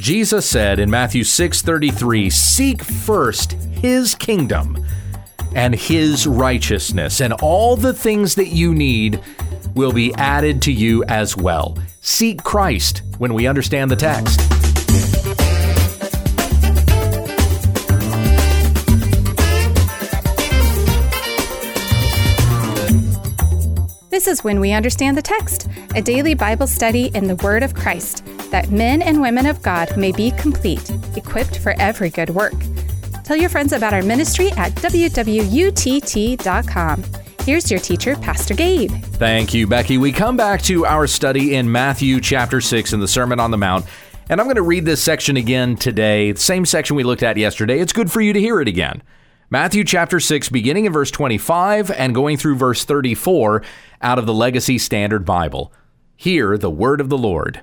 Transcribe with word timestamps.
Jesus 0.00 0.46
said 0.46 0.78
in 0.78 0.88
Matthew 0.88 1.24
6:33, 1.24 2.30
"Seek 2.30 2.82
first 2.82 3.52
his 3.70 4.14
kingdom 4.14 4.82
and 5.54 5.74
his 5.74 6.26
righteousness, 6.26 7.20
and 7.20 7.34
all 7.34 7.76
the 7.76 7.92
things 7.92 8.34
that 8.36 8.48
you 8.48 8.74
need 8.74 9.20
will 9.74 9.92
be 9.92 10.14
added 10.14 10.62
to 10.62 10.72
you 10.72 11.04
as 11.04 11.36
well." 11.36 11.76
Seek 12.00 12.42
Christ 12.42 13.02
when 13.18 13.34
we 13.34 13.46
understand 13.46 13.90
the 13.90 13.96
text. 13.96 14.40
This 24.10 24.26
is 24.26 24.42
When 24.42 24.60
We 24.60 24.72
Understand 24.72 25.16
the 25.16 25.22
Text, 25.22 25.68
a 25.94 26.02
daily 26.02 26.34
Bible 26.34 26.66
study 26.66 27.10
in 27.14 27.26
the 27.26 27.36
Word 27.36 27.62
of 27.62 27.74
Christ, 27.74 28.22
that 28.50 28.70
men 28.70 29.02
and 29.02 29.20
women 29.20 29.46
of 29.46 29.62
God 29.62 29.96
may 29.96 30.12
be 30.12 30.30
complete, 30.32 30.90
equipped 31.16 31.58
for 31.58 31.74
every 31.78 32.10
good 32.10 32.30
work. 32.30 32.54
Tell 33.24 33.36
your 33.36 33.50
friends 33.50 33.72
about 33.72 33.94
our 33.94 34.02
ministry 34.02 34.50
at 34.52 34.72
wwutt.com. 34.74 35.44
Here's 37.44 37.70
your 37.70 37.80
teacher, 37.80 38.16
Pastor 38.16 38.54
Gabe. 38.54 38.90
Thank 38.90 39.54
you, 39.54 39.66
Becky. 39.66 39.98
We 39.98 40.12
come 40.12 40.36
back 40.36 40.62
to 40.62 40.84
our 40.84 41.06
study 41.06 41.54
in 41.54 41.70
Matthew 41.70 42.20
chapter 42.20 42.60
6 42.60 42.92
in 42.92 43.00
the 43.00 43.08
Sermon 43.08 43.40
on 43.40 43.50
the 43.50 43.56
Mount. 43.56 43.86
And 44.28 44.40
I'm 44.40 44.46
going 44.46 44.56
to 44.56 44.62
read 44.62 44.84
this 44.84 45.02
section 45.02 45.36
again 45.36 45.74
today, 45.74 46.32
the 46.32 46.40
same 46.40 46.64
section 46.64 46.96
we 46.96 47.02
looked 47.02 47.22
at 47.22 47.36
yesterday. 47.36 47.80
It's 47.80 47.92
good 47.92 48.12
for 48.12 48.20
you 48.20 48.32
to 48.32 48.40
hear 48.40 48.60
it 48.60 48.68
again. 48.68 49.02
Matthew 49.48 49.82
chapter 49.82 50.20
6, 50.20 50.48
beginning 50.50 50.84
in 50.84 50.92
verse 50.92 51.10
25 51.10 51.90
and 51.90 52.14
going 52.14 52.36
through 52.36 52.54
verse 52.54 52.84
34 52.84 53.64
out 54.00 54.18
of 54.18 54.26
the 54.26 54.34
Legacy 54.34 54.78
Standard 54.78 55.24
Bible. 55.24 55.72
Hear 56.14 56.56
the 56.56 56.70
word 56.70 57.00
of 57.00 57.08
the 57.08 57.18
Lord. 57.18 57.62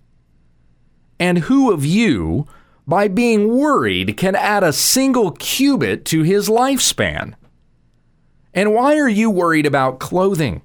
And 1.21 1.37
who 1.37 1.71
of 1.71 1.85
you, 1.85 2.47
by 2.87 3.07
being 3.07 3.55
worried, 3.55 4.17
can 4.17 4.35
add 4.35 4.63
a 4.63 4.73
single 4.73 5.29
cubit 5.33 6.03
to 6.05 6.23
his 6.23 6.49
lifespan? 6.49 7.35
And 8.55 8.73
why 8.73 8.97
are 8.97 9.07
you 9.07 9.29
worried 9.29 9.67
about 9.67 9.99
clothing? 9.99 10.63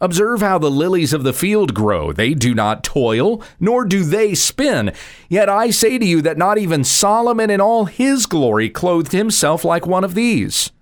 Observe 0.00 0.40
how 0.40 0.58
the 0.58 0.68
lilies 0.68 1.12
of 1.12 1.22
the 1.22 1.32
field 1.32 1.74
grow. 1.74 2.12
They 2.12 2.34
do 2.34 2.56
not 2.56 2.82
toil, 2.82 3.40
nor 3.60 3.84
do 3.84 4.02
they 4.02 4.34
spin. 4.34 4.92
Yet 5.28 5.48
I 5.48 5.70
say 5.70 5.96
to 5.96 6.04
you 6.04 6.20
that 6.22 6.36
not 6.36 6.58
even 6.58 6.82
Solomon 6.82 7.48
in 7.48 7.60
all 7.60 7.84
his 7.84 8.26
glory 8.26 8.68
clothed 8.70 9.12
himself 9.12 9.64
like 9.64 9.86
one 9.86 10.02
of 10.02 10.14
these. 10.14 10.72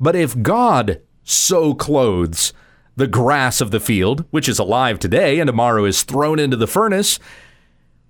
But 0.00 0.16
if 0.16 0.42
God 0.42 1.00
so 1.22 1.74
clothes 1.74 2.52
the 2.96 3.06
grass 3.06 3.60
of 3.60 3.70
the 3.70 3.78
field, 3.78 4.24
which 4.30 4.48
is 4.48 4.58
alive 4.58 4.98
today 4.98 5.38
and 5.38 5.46
tomorrow 5.46 5.84
is 5.84 6.02
thrown 6.02 6.40
into 6.40 6.56
the 6.56 6.66
furnace, 6.66 7.20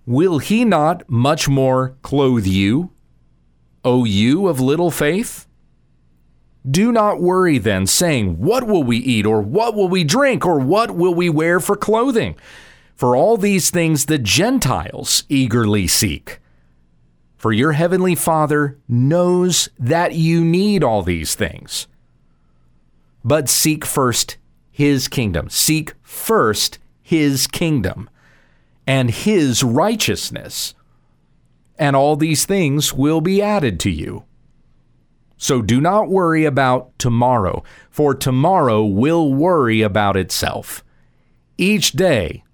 will 0.06 0.38
he 0.38 0.64
not 0.64 1.08
much 1.08 1.48
more 1.48 1.97
clothe 2.02 2.47
you, 2.47 2.91
O 3.84 4.05
you 4.05 4.48
of 4.48 4.61
little 4.61 4.91
faith? 4.91 5.46
Do 6.69 6.92
not 6.92 7.20
worry 7.20 7.58
then, 7.58 7.86
saying, 7.86 8.39
What 8.39 8.67
will 8.67 8.83
we 8.83 8.96
eat, 8.96 9.27
or 9.27 9.42
what 9.42 9.74
will 9.74 9.89
we 9.89 10.02
drink, 10.02 10.46
or 10.46 10.58
what 10.58 10.92
will 10.92 11.14
we 11.14 11.29
wear 11.29 11.61
for 11.61 11.77
clothing? 11.77 12.36
For 12.96 13.14
all 13.14 13.36
these 13.36 13.70
things 13.70 14.06
the 14.06 14.18
Gentiles 14.18 15.24
eagerly 15.29 15.86
seek. 15.86 16.40
For 17.36 17.52
your 17.52 17.73
heavenly 17.73 18.14
Father 18.14 18.79
knows 18.89 19.68
that 19.79 20.14
you 20.14 20.42
need 20.42 20.83
all 20.83 21.02
these 21.02 21.34
things. 21.34 21.86
But 23.23 23.50
seek 23.50 23.84
first 23.84 24.39
his 24.70 25.08
kingdom. 25.08 25.50
Seek 25.50 25.92
first 26.02 26.79
his 27.02 27.46
kingdom 27.46 28.08
and 28.86 29.11
his 29.11 29.62
righteousness, 29.62 30.74
and 31.78 31.96
all 31.96 32.17
these 32.17 32.45
things 32.45 32.92
will 32.92 33.20
be 33.20 33.42
added 33.42 33.80
to 33.80 33.90
you. 33.90 34.24
So 35.36 35.62
do 35.62 35.80
not 35.80 36.08
worry 36.08 36.45
about 36.45 36.98
tomorrow, 36.98 37.62
for 37.90 38.14
tomorrow 38.14 38.84
will 38.84 39.33
worry 39.33 39.83
about 39.83 40.17
itself. 40.17 40.84
Each 41.58 41.92
day 41.92 42.44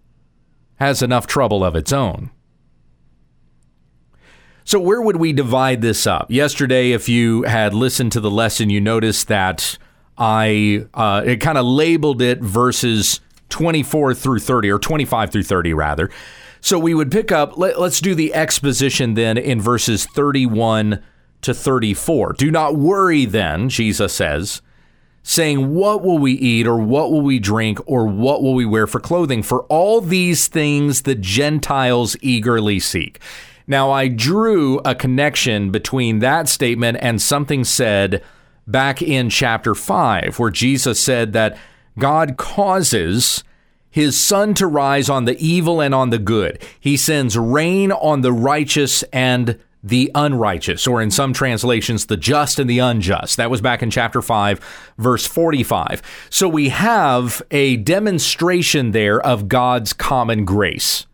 has 0.76 1.02
enough 1.02 1.26
trouble 1.26 1.62
of 1.62 1.76
its 1.76 1.92
own. 1.92 2.30
So, 4.64 4.78
where 4.78 5.02
would 5.02 5.16
we 5.16 5.32
divide 5.32 5.82
this 5.82 6.06
up? 6.06 6.30
Yesterday, 6.30 6.92
if 6.92 7.08
you 7.08 7.42
had 7.42 7.74
listened 7.74 8.12
to 8.12 8.20
the 8.20 8.30
lesson, 8.30 8.70
you 8.70 8.80
noticed 8.80 9.28
that 9.28 9.76
I 10.16 10.86
uh, 10.94 11.22
it 11.24 11.38
kind 11.38 11.58
of 11.58 11.66
labeled 11.66 12.22
it 12.22 12.40
verses 12.40 13.20
24 13.50 14.14
through 14.14 14.38
30, 14.38 14.70
or 14.70 14.78
25 14.78 15.30
through 15.30 15.42
30, 15.42 15.74
rather. 15.74 16.10
So, 16.60 16.78
we 16.78 16.94
would 16.94 17.10
pick 17.10 17.32
up, 17.32 17.56
let, 17.56 17.80
let's 17.80 18.00
do 18.00 18.14
the 18.14 18.34
exposition 18.34 19.14
then 19.14 19.38
in 19.38 19.60
verses 19.60 20.06
31 20.06 21.02
to 21.42 21.54
34. 21.54 22.34
Do 22.34 22.50
not 22.50 22.76
worry 22.76 23.24
then, 23.24 23.68
Jesus 23.68 24.12
says, 24.12 24.62
saying, 25.22 25.74
What 25.74 26.02
will 26.02 26.18
we 26.18 26.32
eat, 26.32 26.66
or 26.66 26.78
what 26.78 27.10
will 27.10 27.22
we 27.22 27.38
drink, 27.38 27.78
or 27.86 28.06
what 28.06 28.42
will 28.42 28.54
we 28.54 28.66
wear 28.66 28.86
for 28.86 29.00
clothing? 29.00 29.42
For 29.42 29.62
all 29.64 30.00
these 30.00 30.48
things 30.48 31.02
the 31.02 31.14
Gentiles 31.14 32.16
eagerly 32.20 32.78
seek. 32.78 33.20
Now, 33.66 33.90
I 33.90 34.08
drew 34.08 34.80
a 34.84 34.94
connection 34.94 35.70
between 35.70 36.18
that 36.18 36.48
statement 36.48 36.98
and 37.00 37.22
something 37.22 37.64
said 37.64 38.22
back 38.66 39.00
in 39.00 39.30
chapter 39.30 39.74
5, 39.74 40.38
where 40.38 40.50
Jesus 40.50 41.00
said 41.00 41.32
that 41.34 41.56
God 42.00 42.36
causes 42.36 43.44
his 43.90 44.18
sun 44.18 44.54
to 44.54 44.66
rise 44.66 45.08
on 45.08 45.24
the 45.24 45.38
evil 45.38 45.80
and 45.80 45.94
on 45.94 46.10
the 46.10 46.18
good. 46.18 46.62
He 46.80 46.96
sends 46.96 47.36
rain 47.36 47.92
on 47.92 48.22
the 48.22 48.32
righteous 48.32 49.02
and 49.12 49.58
the 49.82 50.10
unrighteous, 50.14 50.86
or 50.86 51.00
in 51.00 51.10
some 51.10 51.32
translations, 51.32 52.06
the 52.06 52.16
just 52.16 52.58
and 52.58 52.68
the 52.68 52.78
unjust. 52.78 53.36
That 53.38 53.50
was 53.50 53.60
back 53.60 53.82
in 53.82 53.90
chapter 53.90 54.20
5, 54.20 54.92
verse 54.98 55.26
45. 55.26 56.02
So 56.28 56.48
we 56.48 56.68
have 56.68 57.40
a 57.50 57.76
demonstration 57.76 58.90
there 58.90 59.20
of 59.20 59.48
God's 59.48 59.92
common 59.92 60.44
grace. 60.44 61.06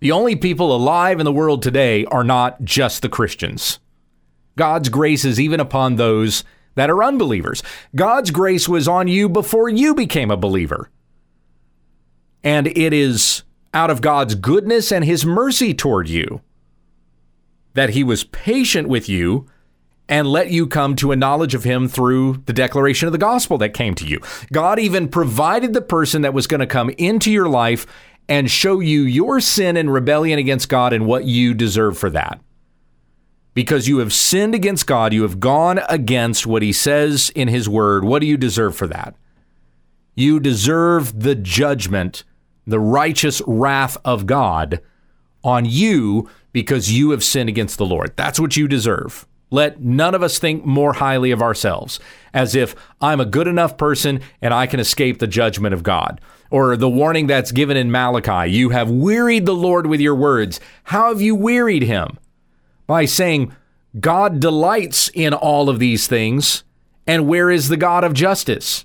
The 0.00 0.12
only 0.12 0.36
people 0.36 0.74
alive 0.74 1.18
in 1.18 1.24
the 1.24 1.32
world 1.32 1.60
today 1.60 2.04
are 2.06 2.22
not 2.22 2.62
just 2.62 3.02
the 3.02 3.08
Christians. 3.08 3.80
God's 4.56 4.88
grace 4.88 5.24
is 5.24 5.40
even 5.40 5.58
upon 5.58 5.96
those 5.96 6.44
that 6.78 6.90
are 6.90 7.02
unbelievers. 7.02 7.62
God's 7.94 8.30
grace 8.30 8.68
was 8.68 8.88
on 8.88 9.08
you 9.08 9.28
before 9.28 9.68
you 9.68 9.94
became 9.94 10.30
a 10.30 10.36
believer. 10.36 10.90
And 12.42 12.66
it 12.66 12.92
is 12.92 13.42
out 13.74 13.90
of 13.90 14.00
God's 14.00 14.34
goodness 14.34 14.92
and 14.92 15.04
his 15.04 15.24
mercy 15.24 15.74
toward 15.74 16.08
you 16.08 16.40
that 17.74 17.90
he 17.90 18.02
was 18.02 18.24
patient 18.24 18.88
with 18.88 19.08
you 19.08 19.46
and 20.08 20.26
let 20.26 20.50
you 20.50 20.66
come 20.66 20.96
to 20.96 21.12
a 21.12 21.16
knowledge 21.16 21.54
of 21.54 21.64
him 21.64 21.86
through 21.86 22.42
the 22.46 22.52
declaration 22.52 23.06
of 23.06 23.12
the 23.12 23.18
gospel 23.18 23.58
that 23.58 23.74
came 23.74 23.94
to 23.94 24.06
you. 24.06 24.18
God 24.52 24.78
even 24.78 25.08
provided 25.08 25.74
the 25.74 25.82
person 25.82 26.22
that 26.22 26.34
was 26.34 26.46
going 26.46 26.60
to 26.60 26.66
come 26.66 26.90
into 26.96 27.30
your 27.30 27.48
life 27.48 27.86
and 28.28 28.50
show 28.50 28.80
you 28.80 29.02
your 29.02 29.40
sin 29.40 29.76
and 29.76 29.92
rebellion 29.92 30.38
against 30.38 30.68
God 30.68 30.92
and 30.92 31.06
what 31.06 31.24
you 31.24 31.54
deserve 31.54 31.98
for 31.98 32.10
that. 32.10 32.40
Because 33.58 33.88
you 33.88 33.98
have 33.98 34.12
sinned 34.12 34.54
against 34.54 34.86
God, 34.86 35.12
you 35.12 35.22
have 35.22 35.40
gone 35.40 35.80
against 35.88 36.46
what 36.46 36.62
he 36.62 36.72
says 36.72 37.32
in 37.34 37.48
his 37.48 37.68
word. 37.68 38.04
What 38.04 38.20
do 38.20 38.26
you 38.26 38.36
deserve 38.36 38.76
for 38.76 38.86
that? 38.86 39.16
You 40.14 40.38
deserve 40.38 41.22
the 41.22 41.34
judgment, 41.34 42.22
the 42.68 42.78
righteous 42.78 43.42
wrath 43.48 43.96
of 44.04 44.26
God 44.26 44.80
on 45.42 45.64
you 45.64 46.30
because 46.52 46.92
you 46.92 47.10
have 47.10 47.24
sinned 47.24 47.48
against 47.48 47.78
the 47.78 47.84
Lord. 47.84 48.12
That's 48.14 48.38
what 48.38 48.56
you 48.56 48.68
deserve. 48.68 49.26
Let 49.50 49.80
none 49.80 50.14
of 50.14 50.22
us 50.22 50.38
think 50.38 50.64
more 50.64 50.92
highly 50.92 51.32
of 51.32 51.42
ourselves 51.42 51.98
as 52.32 52.54
if 52.54 52.76
I'm 53.00 53.18
a 53.18 53.26
good 53.26 53.48
enough 53.48 53.76
person 53.76 54.20
and 54.40 54.54
I 54.54 54.68
can 54.68 54.78
escape 54.78 55.18
the 55.18 55.26
judgment 55.26 55.74
of 55.74 55.82
God. 55.82 56.20
Or 56.52 56.76
the 56.76 56.88
warning 56.88 57.26
that's 57.26 57.50
given 57.50 57.76
in 57.76 57.90
Malachi 57.90 58.52
you 58.52 58.70
have 58.70 58.88
wearied 58.88 59.46
the 59.46 59.52
Lord 59.52 59.88
with 59.88 59.98
your 59.98 60.14
words. 60.14 60.60
How 60.84 61.08
have 61.08 61.20
you 61.20 61.34
wearied 61.34 61.82
him? 61.82 62.18
By 62.88 63.04
saying, 63.04 63.54
God 64.00 64.40
delights 64.40 65.08
in 65.14 65.32
all 65.32 65.68
of 65.68 65.78
these 65.78 66.08
things, 66.08 66.64
and 67.06 67.28
where 67.28 67.50
is 67.50 67.68
the 67.68 67.76
God 67.76 68.02
of 68.02 68.14
justice? 68.14 68.84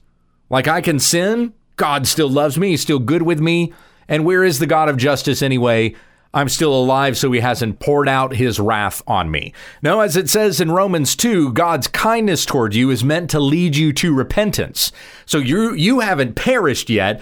Like 0.52 0.68
I 0.68 0.82
can 0.82 1.00
sin, 1.00 1.54
God 1.78 2.06
still 2.06 2.30
loves 2.30 2.60
me, 2.60 2.70
He's 2.70 2.82
still 2.82 3.00
good 3.00 3.24
with 3.24 3.40
me. 3.40 3.74
And 4.08 4.26
where 4.26 4.44
is 4.44 4.60
the 4.60 4.68
God 4.68 4.90
of 4.90 4.98
justice 4.98 5.42
anyway? 5.42 5.96
I'm 6.34 6.50
still 6.50 6.74
alive, 6.74 7.16
so 7.18 7.32
he 7.32 7.42
hasn't 7.42 7.80
poured 7.80 8.10
out 8.10 8.36
his 8.36 8.60
wrath 8.60 9.04
on 9.08 9.30
me. 9.30 9.54
No, 9.84 10.02
as 10.02 10.18
it 10.18 10.30
says 10.30 10.60
in 10.60 10.72
Romans 10.72 11.16
2, 11.16 11.54
God's 11.54 11.88
kindness 11.88 12.44
toward 12.46 12.74
you 12.74 12.90
is 12.90 13.04
meant 13.04 13.30
to 13.30 13.40
lead 13.40 13.76
you 13.76 13.94
to 13.94 14.16
repentance. 14.16 14.92
So 15.28 15.38
you 15.38 15.74
you 15.76 16.00
haven't 16.00 16.36
perished 16.36 16.90
yet 16.90 17.22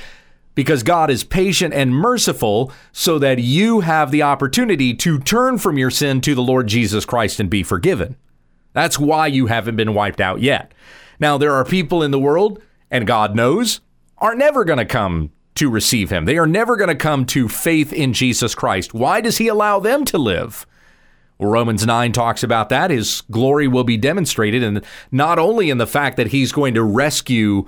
because 0.56 0.84
God 0.84 1.10
is 1.10 1.24
patient 1.24 1.74
and 1.74 1.96
merciful 1.96 2.72
so 2.92 3.18
that 3.20 3.40
you 3.40 3.82
have 3.82 4.12
the 4.12 4.24
opportunity 4.24 4.94
to 4.96 5.20
turn 5.20 5.58
from 5.58 5.78
your 5.78 5.90
sin 5.90 6.22
to 6.22 6.36
the 6.36 6.42
Lord 6.42 6.68
Jesus 6.68 7.06
Christ 7.06 7.40
and 7.40 7.50
be 7.50 7.64
forgiven. 7.64 8.16
That's 8.74 9.00
why 9.00 9.28
you 9.28 9.48
haven't 9.48 9.76
been 9.76 9.94
wiped 9.94 10.22
out 10.22 10.42
yet. 10.42 10.74
Now, 11.20 11.38
there 11.38 11.54
are 11.54 11.66
people 11.66 12.02
in 12.04 12.12
the 12.12 12.20
world, 12.20 12.62
and 12.90 13.08
God 13.08 13.36
knows, 13.36 13.82
are 14.18 14.36
never 14.36 14.64
going 14.66 14.80
to 14.80 14.86
come 14.86 15.32
to 15.56 15.70
receive 15.70 16.10
him. 16.10 16.26
They 16.26 16.38
are 16.38 16.48
never 16.48 16.78
going 16.78 16.90
to 16.90 16.96
come 16.96 17.26
to 17.28 17.48
faith 17.48 17.92
in 17.94 18.14
Jesus 18.14 18.56
Christ. 18.56 18.94
Why 18.94 19.22
does 19.22 19.38
he 19.38 19.48
allow 19.48 19.80
them 19.80 20.06
to 20.06 20.18
live? 20.18 20.66
Romans 21.40 21.86
9 21.86 22.12
talks 22.12 22.44
about 22.44 22.70
that. 22.70 22.92
His 22.92 23.22
glory 23.32 23.68
will 23.68 23.84
be 23.84 23.98
demonstrated, 23.98 24.64
and 24.64 24.86
not 25.12 25.40
only 25.40 25.70
in 25.70 25.80
the 25.80 25.88
fact 25.88 26.18
that 26.18 26.28
he's 26.28 26.52
going 26.52 26.76
to 26.76 26.84
rescue 26.84 27.68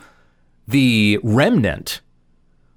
the 0.67 1.19
remnant 1.23 2.01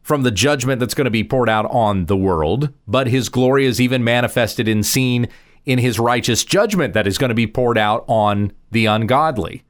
from 0.06 0.22
the 0.22 0.30
judgment 0.30 0.78
that's 0.78 0.94
going 0.94 1.06
to 1.06 1.10
be 1.10 1.24
poured 1.24 1.48
out 1.48 1.66
on 1.68 2.06
the 2.06 2.16
world, 2.16 2.72
but 2.86 3.08
his 3.08 3.28
glory 3.28 3.66
is 3.66 3.80
even 3.80 4.04
manifested 4.04 4.68
and 4.68 4.86
seen 4.86 5.26
in 5.64 5.80
his 5.80 5.98
righteous 5.98 6.44
judgment 6.44 6.94
that 6.94 7.08
is 7.08 7.18
going 7.18 7.30
to 7.30 7.34
be 7.34 7.44
poured 7.44 7.76
out 7.76 8.04
on 8.06 8.52
the 8.70 8.86
ungodly. 8.86 9.64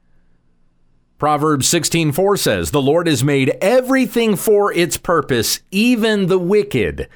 Proverbs 1.17 1.67
16:4 1.67 2.37
says, 2.37 2.69
"The 2.69 2.79
Lord 2.83 3.07
has 3.07 3.23
made 3.23 3.57
everything 3.61 4.35
for 4.35 4.71
its 4.71 4.95
purpose, 4.95 5.61
even 5.71 6.27
the 6.27 6.37
wicked, 6.37 7.07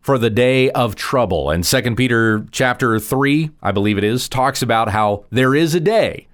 for 0.00 0.16
the 0.16 0.30
day 0.30 0.70
of 0.70 0.96
trouble." 0.96 1.50
And 1.50 1.62
2 1.62 1.94
Peter 1.94 2.46
chapter 2.50 2.98
3, 2.98 3.50
I 3.62 3.70
believe 3.70 3.98
it 3.98 4.04
is, 4.04 4.30
talks 4.30 4.62
about 4.62 4.88
how 4.88 5.26
there 5.28 5.54
is 5.54 5.74
a 5.74 5.80
day 5.80 6.26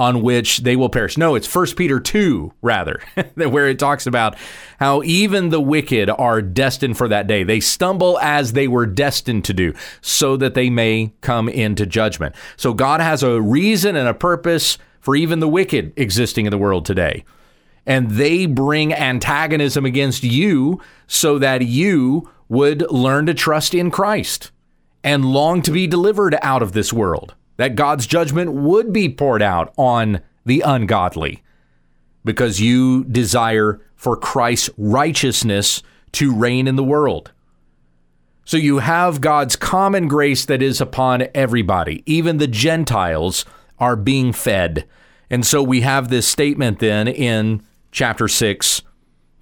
on 0.00 0.22
which 0.22 0.60
they 0.60 0.76
will 0.76 0.88
perish. 0.88 1.18
No, 1.18 1.34
it's 1.34 1.54
1 1.54 1.74
Peter 1.76 2.00
2 2.00 2.54
rather, 2.62 3.02
where 3.34 3.68
it 3.68 3.78
talks 3.78 4.06
about 4.06 4.34
how 4.78 5.02
even 5.02 5.50
the 5.50 5.60
wicked 5.60 6.08
are 6.08 6.40
destined 6.40 6.96
for 6.96 7.06
that 7.06 7.26
day. 7.26 7.44
They 7.44 7.60
stumble 7.60 8.18
as 8.20 8.54
they 8.54 8.66
were 8.66 8.86
destined 8.86 9.44
to 9.44 9.52
do, 9.52 9.74
so 10.00 10.38
that 10.38 10.54
they 10.54 10.70
may 10.70 11.12
come 11.20 11.50
into 11.50 11.84
judgment. 11.84 12.34
So 12.56 12.72
God 12.72 13.02
has 13.02 13.22
a 13.22 13.42
reason 13.42 13.94
and 13.94 14.08
a 14.08 14.14
purpose 14.14 14.78
for 15.00 15.14
even 15.14 15.38
the 15.38 15.48
wicked 15.48 15.92
existing 15.96 16.46
in 16.46 16.50
the 16.50 16.56
world 16.56 16.86
today. 16.86 17.26
And 17.84 18.12
they 18.12 18.46
bring 18.46 18.94
antagonism 18.94 19.84
against 19.84 20.22
you 20.22 20.80
so 21.08 21.38
that 21.40 21.60
you 21.66 22.30
would 22.48 22.90
learn 22.90 23.26
to 23.26 23.34
trust 23.34 23.74
in 23.74 23.90
Christ 23.90 24.50
and 25.04 25.26
long 25.26 25.60
to 25.60 25.70
be 25.70 25.86
delivered 25.86 26.38
out 26.40 26.62
of 26.62 26.72
this 26.72 26.90
world. 26.90 27.34
That 27.60 27.74
God's 27.74 28.06
judgment 28.06 28.54
would 28.54 28.90
be 28.90 29.10
poured 29.10 29.42
out 29.42 29.74
on 29.76 30.22
the 30.46 30.62
ungodly 30.62 31.42
because 32.24 32.58
you 32.58 33.04
desire 33.04 33.82
for 33.96 34.16
Christ's 34.16 34.70
righteousness 34.78 35.82
to 36.12 36.34
reign 36.34 36.66
in 36.66 36.76
the 36.76 36.82
world. 36.82 37.32
So 38.46 38.56
you 38.56 38.78
have 38.78 39.20
God's 39.20 39.56
common 39.56 40.08
grace 40.08 40.46
that 40.46 40.62
is 40.62 40.80
upon 40.80 41.26
everybody, 41.34 42.02
even 42.06 42.38
the 42.38 42.46
Gentiles 42.46 43.44
are 43.78 43.94
being 43.94 44.32
fed. 44.32 44.86
And 45.28 45.44
so 45.44 45.62
we 45.62 45.82
have 45.82 46.08
this 46.08 46.26
statement 46.26 46.78
then 46.78 47.08
in 47.08 47.62
chapter 47.92 48.26
6, 48.26 48.80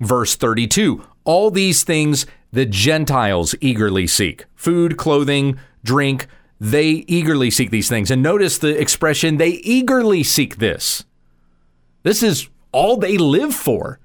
verse 0.01 0.35
32. 0.35 1.05
All 1.23 1.53
these 1.53 1.85
things 1.85 2.27
the 2.51 2.67
Gentiles 2.67 3.55
eagerly 3.61 4.09
seek 4.09 4.47
food, 4.57 4.97
clothing, 4.97 5.61
drink. 5.85 6.27
They 6.61 7.05
eagerly 7.07 7.51
seek 7.51 7.71
these 7.71 7.89
things. 7.89 8.11
And 8.11 8.23
notice 8.23 8.59
the 8.59 8.79
expression, 8.81 9.37
they 9.37 9.51
eagerly 9.51 10.23
seek 10.23 10.57
this. 10.57 11.05
This 12.03 12.23
is 12.23 12.49
all 12.73 12.97
they 12.97 13.17
live 13.17 13.55
for, 13.55 14.01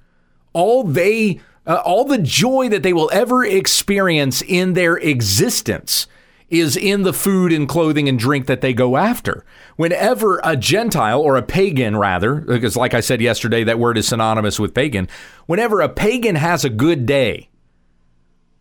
all 0.53 0.83
they. 0.83 1.39
Uh, 1.65 1.81
all 1.85 2.03
the 2.03 2.17
joy 2.17 2.67
that 2.67 2.83
they 2.83 2.91
will 2.91 3.09
ever 3.13 3.45
experience 3.45 4.41
in 4.41 4.73
their 4.73 4.97
existence 4.97 6.07
is 6.49 6.77
in 6.77 7.01
the 7.01 7.13
food 7.13 7.51
and 7.51 7.67
clothing 7.67 8.07
and 8.07 8.19
drink 8.19 8.45
that 8.45 8.61
they 8.61 8.73
go 8.73 8.95
after. 8.95 9.43
Whenever 9.75 10.39
a 10.43 10.55
Gentile, 10.55 11.19
or 11.19 11.35
a 11.35 11.41
pagan 11.41 11.97
rather, 11.97 12.35
because 12.35 12.75
like 12.75 12.93
I 12.93 12.99
said 12.99 13.21
yesterday, 13.21 13.63
that 13.63 13.79
word 13.79 13.97
is 13.97 14.07
synonymous 14.07 14.59
with 14.59 14.73
pagan, 14.73 15.07
whenever 15.47 15.81
a 15.81 15.89
pagan 15.89 16.35
has 16.35 16.63
a 16.63 16.69
good 16.69 17.05
day, 17.05 17.49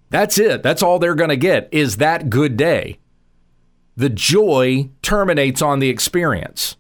that's 0.09 0.39
it. 0.39 0.63
That's 0.63 0.83
all 0.83 0.99
they're 0.99 1.15
going 1.15 1.31
to 1.31 1.37
get 1.37 1.69
is 1.71 1.99
that 1.99 2.31
good 2.31 2.57
day. 2.57 2.99
The 3.97 4.09
joy 4.09 4.91
terminates 5.03 5.63
on 5.63 5.79
the 5.79 5.89
experience. 5.89 6.77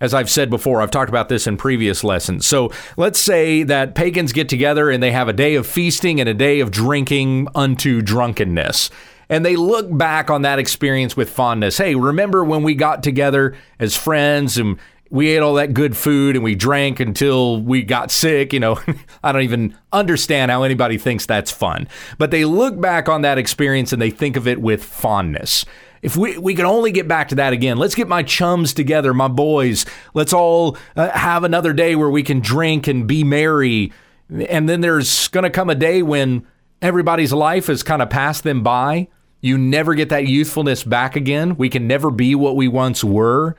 As 0.00 0.12
I've 0.12 0.30
said 0.30 0.50
before, 0.50 0.82
I've 0.82 0.90
talked 0.90 1.08
about 1.08 1.28
this 1.28 1.46
in 1.46 1.56
previous 1.56 2.04
lessons. 2.04 2.46
So 2.46 2.70
let's 2.96 3.18
say 3.18 3.62
that 3.62 3.94
pagans 3.94 4.32
get 4.32 4.48
together 4.48 4.90
and 4.90 5.02
they 5.02 5.12
have 5.12 5.28
a 5.28 5.32
day 5.32 5.54
of 5.54 5.66
feasting 5.66 6.20
and 6.20 6.28
a 6.28 6.34
day 6.34 6.60
of 6.60 6.70
drinking 6.70 7.48
unto 7.54 8.02
drunkenness 8.02 8.90
and 9.28 9.44
they 9.44 9.56
look 9.56 9.96
back 9.96 10.30
on 10.30 10.42
that 10.42 10.58
experience 10.58 11.16
with 11.16 11.30
fondness. 11.30 11.78
Hey, 11.78 11.94
remember 11.94 12.44
when 12.44 12.62
we 12.62 12.74
got 12.74 13.02
together 13.02 13.54
as 13.78 13.96
friends 13.96 14.58
and 14.58 14.78
we 15.10 15.28
ate 15.28 15.40
all 15.40 15.54
that 15.54 15.74
good 15.74 15.96
food 15.96 16.34
and 16.34 16.44
we 16.44 16.54
drank 16.54 16.98
until 17.00 17.60
we 17.60 17.82
got 17.82 18.10
sick. 18.10 18.52
You 18.52 18.60
know, 18.60 18.80
I 19.22 19.32
don't 19.32 19.42
even 19.42 19.76
understand 19.92 20.50
how 20.50 20.62
anybody 20.62 20.98
thinks 20.98 21.26
that's 21.26 21.50
fun. 21.50 21.88
But 22.18 22.30
they 22.30 22.44
look 22.44 22.80
back 22.80 23.08
on 23.08 23.22
that 23.22 23.38
experience 23.38 23.92
and 23.92 24.00
they 24.00 24.10
think 24.10 24.36
of 24.36 24.48
it 24.48 24.60
with 24.60 24.82
fondness. 24.82 25.64
If 26.04 26.18
we, 26.18 26.36
we 26.36 26.54
can 26.54 26.66
only 26.66 26.92
get 26.92 27.08
back 27.08 27.28
to 27.28 27.34
that 27.36 27.54
again, 27.54 27.78
let's 27.78 27.94
get 27.94 28.08
my 28.08 28.22
chums 28.22 28.74
together, 28.74 29.14
my 29.14 29.26
boys. 29.26 29.86
Let's 30.12 30.34
all 30.34 30.76
uh, 30.96 31.08
have 31.08 31.44
another 31.44 31.72
day 31.72 31.96
where 31.96 32.10
we 32.10 32.22
can 32.22 32.40
drink 32.40 32.86
and 32.86 33.06
be 33.06 33.24
merry. 33.24 33.90
And 34.28 34.68
then 34.68 34.82
there's 34.82 35.28
going 35.28 35.44
to 35.44 35.50
come 35.50 35.70
a 35.70 35.74
day 35.74 36.02
when 36.02 36.46
everybody's 36.82 37.32
life 37.32 37.68
has 37.68 37.82
kind 37.82 38.02
of 38.02 38.10
passed 38.10 38.44
them 38.44 38.62
by. 38.62 39.08
You 39.40 39.56
never 39.56 39.94
get 39.94 40.10
that 40.10 40.26
youthfulness 40.26 40.84
back 40.84 41.16
again. 41.16 41.56
We 41.56 41.70
can 41.70 41.86
never 41.86 42.10
be 42.10 42.34
what 42.34 42.54
we 42.54 42.68
once 42.68 43.02
were. 43.02 43.56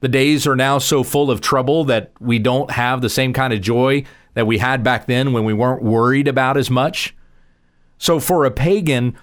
The 0.00 0.08
days 0.08 0.46
are 0.46 0.54
now 0.54 0.76
so 0.76 1.02
full 1.02 1.30
of 1.30 1.40
trouble 1.40 1.84
that 1.84 2.12
we 2.20 2.38
don't 2.38 2.72
have 2.72 3.00
the 3.00 3.08
same 3.08 3.32
kind 3.32 3.54
of 3.54 3.62
joy 3.62 4.04
that 4.34 4.46
we 4.46 4.58
had 4.58 4.84
back 4.84 5.06
then 5.06 5.32
when 5.32 5.46
we 5.46 5.54
weren't 5.54 5.82
worried 5.82 6.28
about 6.28 6.58
as 6.58 6.70
much. 6.70 7.16
So 7.96 8.20
for 8.20 8.44
a 8.44 8.50
pagan, 8.50 9.16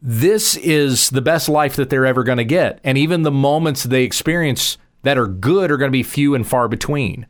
this 0.00 0.56
is 0.56 1.10
the 1.10 1.22
best 1.22 1.48
life 1.48 1.76
that 1.76 1.90
they're 1.90 2.06
ever 2.06 2.22
going 2.22 2.38
to 2.38 2.44
get. 2.44 2.80
And 2.84 2.96
even 2.96 3.22
the 3.22 3.30
moments 3.30 3.82
they 3.82 4.04
experience 4.04 4.78
that 5.02 5.18
are 5.18 5.26
good 5.26 5.70
are 5.70 5.76
going 5.76 5.90
to 5.90 5.92
be 5.92 6.02
few 6.02 6.34
and 6.34 6.46
far 6.46 6.68
between. 6.68 7.26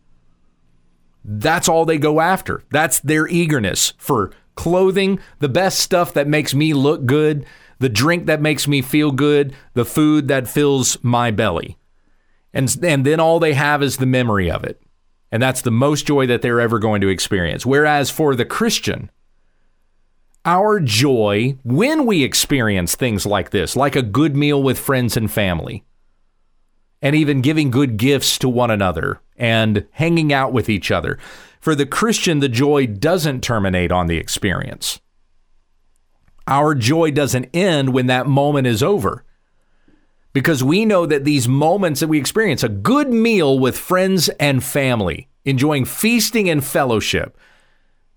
That's 1.25 1.69
all 1.69 1.85
they 1.85 1.99
go 1.99 2.21
after. 2.21 2.63
That's 2.71 3.01
their 3.01 3.27
eagerness 3.29 3.93
for 3.99 4.33
clothing, 4.55 5.21
the 5.39 5.49
best 5.49 5.79
stuff 5.79 6.13
that 6.15 6.27
makes 6.27 6.55
me 6.55 6.75
look 6.75 7.07
good, 7.07 7.47
the 7.79 7.89
drink 7.89 8.27
that 8.27 8.41
makes 8.41 8.67
me 8.67 8.83
feel 8.83 9.13
good, 9.13 9.55
the 9.75 9.85
food 9.85 10.29
that 10.29 10.49
fills 10.49 11.03
my 11.03 11.31
belly. 11.31 11.79
And, 12.53 12.75
and 12.83 13.05
then 13.05 13.21
all 13.21 13.39
they 13.39 13.55
have 13.55 13.83
is 13.83 13.99
the 13.99 14.07
memory 14.07 14.51
of 14.51 14.65
it. 14.65 14.83
And 15.31 15.43
that's 15.43 15.63
the 15.63 15.71
most 15.71 16.07
joy 16.07 16.27
that 16.27 16.43
they're 16.43 16.61
ever 16.61 16.79
going 16.79 17.01
to 17.03 17.09
experience. 17.09 17.67
Whereas 17.67 18.11
for 18.11 18.35
the 18.35 18.47
Christian, 18.47 19.11
our 20.45 20.81
joy 20.81 21.57
when 21.65 22.07
we 22.07 22.23
experience 22.23 22.95
things 22.95 23.27
like 23.27 23.51
this, 23.51 23.77
like 23.77 23.97
a 23.97 24.03
good 24.03 24.37
meal 24.37 24.63
with 24.63 24.79
friends 24.79 25.17
and 25.17 25.31
family, 25.31 25.85
and 27.03 27.15
even 27.15 27.41
giving 27.41 27.71
good 27.71 27.97
gifts 27.97 28.39
to 28.39 28.49
one 28.49 28.71
another 28.71 29.21
and 29.37 29.87
hanging 29.93 30.33
out 30.33 30.53
with 30.53 30.69
each 30.69 30.91
other, 30.91 31.19
for 31.61 31.75
the 31.75 31.87
Christian, 31.87 32.41
the 32.41 32.49
joy 32.49 32.87
doesn't 32.87 33.43
terminate 33.43 33.93
on 33.93 34.07
the 34.07 34.17
experience. 34.17 35.01
Our 36.47 36.75
joy 36.75 37.11
doesn't 37.11 37.51
end 37.53 37.93
when 37.93 38.07
that 38.07 38.27
moment 38.27 38.67
is 38.67 38.83
over. 38.83 39.25
Because 40.33 40.63
we 40.63 40.85
know 40.85 41.05
that 41.05 41.25
these 41.25 41.49
moments 41.49 42.01
that 42.01 42.09
we 42.09 42.19
experience, 42.19 42.63
a 42.63 42.69
good 42.69 43.11
meal 43.11 43.59
with 43.59 43.77
friends 43.77 44.29
and 44.41 44.63
family, 44.63 45.29
enjoying 45.45 45.85
feasting 45.85 46.49
and 46.49 46.65
fellowship, 46.65 47.37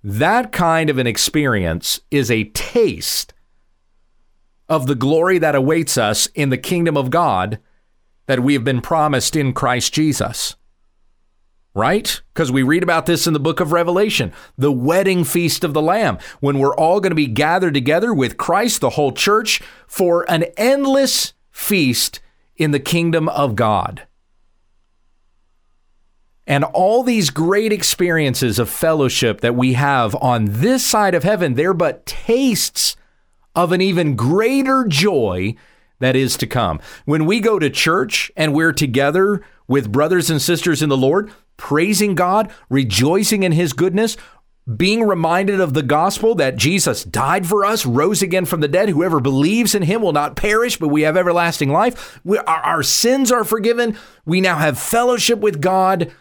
that 0.03 0.51
kind 0.51 0.89
of 0.89 0.98
an 0.98 1.08
experience 1.08 2.00
is 2.10 2.31
a 2.31 2.46
taste 2.46 3.34
of 4.67 4.88
the 4.88 4.96
glory 4.96 5.38
that 5.38 5.55
awaits 5.55 5.98
us 5.98 6.27
in 6.27 6.50
the 6.50 6.58
kingdom 6.58 6.98
of 6.98 7.10
God 7.10 7.60
that 8.25 8.41
we 8.41 8.53
have 8.53 8.63
been 8.63 8.81
promised 8.81 9.36
in 9.36 9.53
Christ 9.53 9.93
Jesus 9.93 10.55
right? 11.74 12.22
Because 12.34 12.51
we 12.51 12.63
read 12.63 12.84
about 12.84 13.05
this 13.05 13.27
in 13.27 13.34
the 13.34 13.39
book 13.39 13.60
of 13.60 13.72
Revelation, 13.72 14.34
the 14.58 14.72
wedding 14.72 15.24
feast 15.24 15.63
of 15.63 15.74
the 15.74 15.81
Lamb, 15.81 16.17
when 16.39 16.60
we're 16.60 16.75
all 16.75 17.00
going 17.00 17.12
to 17.12 17.15
be 17.15 17.27
gathered 17.27 17.74
together 17.74 18.13
with 18.13 18.38
Christ, 18.38 18.81
the 18.81 18.91
whole 18.91 19.12
church, 19.12 19.62
for 19.88 20.29
an 20.29 20.46
endless 20.58 21.34
feast 21.50 22.20
in 22.55 22.72
the 22.72 22.79
kingdom 22.79 23.29
of 23.29 23.55
God. 23.55 24.05
And 26.51 26.65
all 26.65 27.01
these 27.01 27.29
great 27.29 27.72
experiences 27.72 28.60
of 28.60 28.70
fellowship 28.70 29.39
that 29.39 29.55
we 29.55 29.72
have 29.72 30.13
on 30.15 30.48
this 30.50 30.86
side 30.86 31.15
of 31.15 31.24
heaven, 31.24 31.53
they're 31.53 31.74
but 31.74 32.05
tastes 32.05 32.98
of 33.55 33.72
an 33.72 33.79
even 33.79 34.17
greater 34.17 34.84
joy 34.86 35.55
that 36.00 36.17
is 36.17 36.36
to 36.36 36.48
come. 36.48 36.81
When 37.05 37.25
we 37.25 37.39
go 37.39 37.58
to 37.58 37.70
church 37.70 38.34
and 38.36 38.53
we're 38.53 38.74
together 38.74 39.41
with 39.70 39.93
brothers 39.93 40.29
and 40.29 40.41
sisters 40.41 40.81
in 40.81 40.89
the 40.89 40.98
Lord, 40.98 41.31
praising 41.55 42.15
God, 42.15 42.51
rejoicing 42.70 43.43
in 43.43 43.53
His 43.53 43.72
goodness, 43.72 44.17
being 44.75 45.03
reminded 45.03 45.62
of 45.62 45.74
the 45.74 45.84
gospel 45.84 46.36
that 46.36 46.58
Jesus 46.58 47.05
died 47.05 47.48
for 47.48 47.63
us, 47.63 47.86
rose 47.86 48.22
again 48.22 48.43
from 48.43 48.60
the 48.60 48.67
dead. 48.67 48.89
Whoever 48.89 49.22
believes 49.22 49.74
in 49.74 49.84
him 49.84 50.01
will 50.01 50.12
not 50.12 50.36
perish, 50.36 50.77
but 50.77 50.89
we 50.89 51.03
have 51.03 51.15
everlasting 51.15 51.72
life. 51.72 52.20
We, 52.25 52.39
our, 52.39 52.60
our 52.60 52.84
sins 52.84 53.31
are 53.31 53.46
forgiven. 53.46 53.98
We 54.25 54.41
now 54.41 54.58
have 54.58 54.77
fellowship 54.77 55.39
with 55.39 55.62
God. 55.62 56.12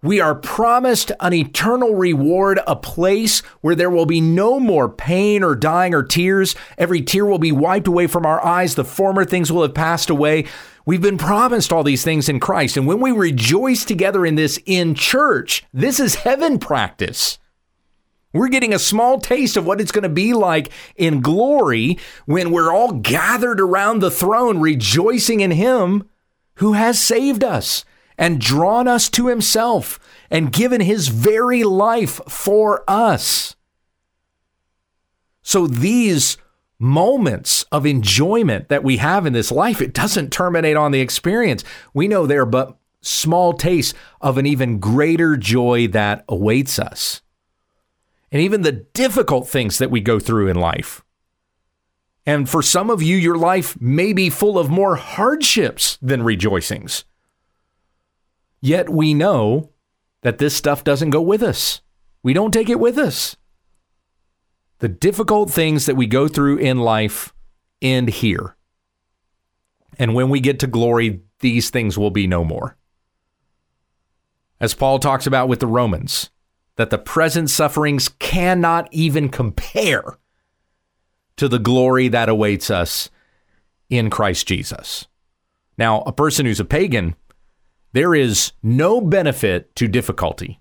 We 0.00 0.20
are 0.20 0.36
promised 0.36 1.10
an 1.18 1.32
eternal 1.32 1.96
reward, 1.96 2.60
a 2.68 2.76
place 2.76 3.40
where 3.62 3.74
there 3.74 3.90
will 3.90 4.06
be 4.06 4.20
no 4.20 4.60
more 4.60 4.88
pain 4.88 5.42
or 5.42 5.56
dying 5.56 5.92
or 5.92 6.04
tears. 6.04 6.54
Every 6.76 7.02
tear 7.02 7.26
will 7.26 7.40
be 7.40 7.50
wiped 7.50 7.88
away 7.88 8.06
from 8.06 8.24
our 8.24 8.44
eyes. 8.44 8.76
The 8.76 8.84
former 8.84 9.24
things 9.24 9.50
will 9.50 9.62
have 9.62 9.74
passed 9.74 10.08
away. 10.08 10.44
We've 10.86 11.02
been 11.02 11.18
promised 11.18 11.72
all 11.72 11.82
these 11.82 12.04
things 12.04 12.28
in 12.28 12.38
Christ. 12.38 12.76
And 12.76 12.86
when 12.86 13.00
we 13.00 13.10
rejoice 13.10 13.84
together 13.84 14.24
in 14.24 14.36
this 14.36 14.60
in 14.66 14.94
church, 14.94 15.64
this 15.74 15.98
is 15.98 16.14
heaven 16.14 16.60
practice. 16.60 17.40
We're 18.32 18.48
getting 18.48 18.72
a 18.72 18.78
small 18.78 19.18
taste 19.18 19.56
of 19.56 19.66
what 19.66 19.80
it's 19.80 19.90
going 19.90 20.04
to 20.04 20.08
be 20.08 20.32
like 20.32 20.70
in 20.94 21.22
glory 21.22 21.98
when 22.24 22.52
we're 22.52 22.72
all 22.72 22.92
gathered 22.92 23.60
around 23.60 23.98
the 23.98 24.12
throne, 24.12 24.60
rejoicing 24.60 25.40
in 25.40 25.50
Him 25.50 26.08
who 26.56 26.74
has 26.74 27.02
saved 27.02 27.42
us 27.42 27.84
and 28.18 28.40
drawn 28.40 28.88
us 28.88 29.08
to 29.10 29.28
Himself 29.28 29.98
and 30.30 30.52
given 30.52 30.80
His 30.80 31.08
very 31.08 31.64
life 31.64 32.20
for 32.28 32.84
us. 32.86 33.56
So 35.42 35.66
these 35.66 36.36
moments 36.78 37.64
of 37.72 37.86
enjoyment 37.86 38.68
that 38.68 38.84
we 38.84 38.98
have 38.98 39.24
in 39.24 39.32
this 39.32 39.50
life, 39.50 39.80
it 39.80 39.94
doesn't 39.94 40.32
terminate 40.32 40.76
on 40.76 40.90
the 40.90 41.00
experience. 41.00 41.64
We 41.94 42.08
know 42.08 42.26
they're 42.26 42.44
but 42.44 42.76
small 43.00 43.52
tastes 43.52 43.94
of 44.20 44.36
an 44.36 44.46
even 44.46 44.78
greater 44.78 45.36
joy 45.36 45.86
that 45.88 46.24
awaits 46.28 46.78
us 46.78 47.22
and 48.30 48.42
even 48.42 48.62
the 48.62 48.72
difficult 48.72 49.48
things 49.48 49.78
that 49.78 49.90
we 49.90 50.00
go 50.00 50.18
through 50.18 50.48
in 50.48 50.56
life. 50.56 51.02
And 52.26 52.48
for 52.48 52.62
some 52.62 52.90
of 52.90 53.02
you, 53.02 53.16
your 53.16 53.38
life 53.38 53.80
may 53.80 54.12
be 54.12 54.28
full 54.28 54.58
of 54.58 54.68
more 54.68 54.96
hardships 54.96 55.98
than 56.02 56.22
rejoicings. 56.22 57.04
Yet 58.60 58.88
we 58.88 59.14
know 59.14 59.70
that 60.22 60.38
this 60.38 60.54
stuff 60.54 60.84
doesn't 60.84 61.10
go 61.10 61.20
with 61.20 61.42
us. 61.42 61.80
We 62.22 62.32
don't 62.32 62.52
take 62.52 62.68
it 62.68 62.80
with 62.80 62.98
us. 62.98 63.36
The 64.80 64.88
difficult 64.88 65.50
things 65.50 65.86
that 65.86 65.96
we 65.96 66.06
go 66.06 66.28
through 66.28 66.58
in 66.58 66.78
life 66.78 67.32
end 67.80 68.08
here. 68.08 68.56
And 69.98 70.14
when 70.14 70.28
we 70.28 70.40
get 70.40 70.60
to 70.60 70.66
glory, 70.66 71.22
these 71.40 71.70
things 71.70 71.96
will 71.96 72.10
be 72.10 72.26
no 72.26 72.44
more. 72.44 72.76
As 74.60 74.74
Paul 74.74 74.98
talks 74.98 75.26
about 75.26 75.48
with 75.48 75.60
the 75.60 75.66
Romans, 75.66 76.30
that 76.76 76.90
the 76.90 76.98
present 76.98 77.50
sufferings 77.50 78.08
cannot 78.08 78.88
even 78.92 79.28
compare 79.28 80.18
to 81.36 81.48
the 81.48 81.58
glory 81.58 82.08
that 82.08 82.28
awaits 82.28 82.70
us 82.70 83.10
in 83.90 84.10
Christ 84.10 84.46
Jesus. 84.46 85.06
Now, 85.76 86.02
a 86.02 86.12
person 86.12 86.46
who's 86.46 86.60
a 86.60 86.64
pagan, 86.64 87.14
there 87.92 88.14
is 88.14 88.52
no 88.62 89.00
benefit 89.00 89.74
to 89.76 89.88
difficulty. 89.88 90.60